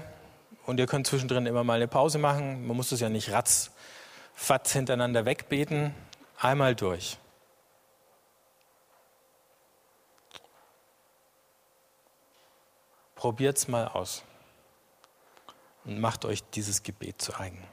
Und 0.67 0.79
ihr 0.79 0.85
könnt 0.85 1.07
zwischendrin 1.07 1.47
immer 1.47 1.63
mal 1.63 1.77
eine 1.77 1.87
Pause 1.87 2.19
machen. 2.19 2.67
Man 2.67 2.77
muss 2.77 2.91
es 2.91 2.99
ja 2.99 3.09
nicht 3.09 3.31
ratzfatz 3.31 4.73
hintereinander 4.73 5.25
wegbeten. 5.25 5.95
Einmal 6.39 6.75
durch. 6.75 7.17
Probiert's 13.15 13.67
mal 13.67 13.87
aus 13.87 14.21
und 15.83 15.99
macht 15.99 16.25
euch 16.25 16.43
dieses 16.51 16.83
Gebet 16.83 17.19
zu 17.19 17.33
eigen. 17.39 17.63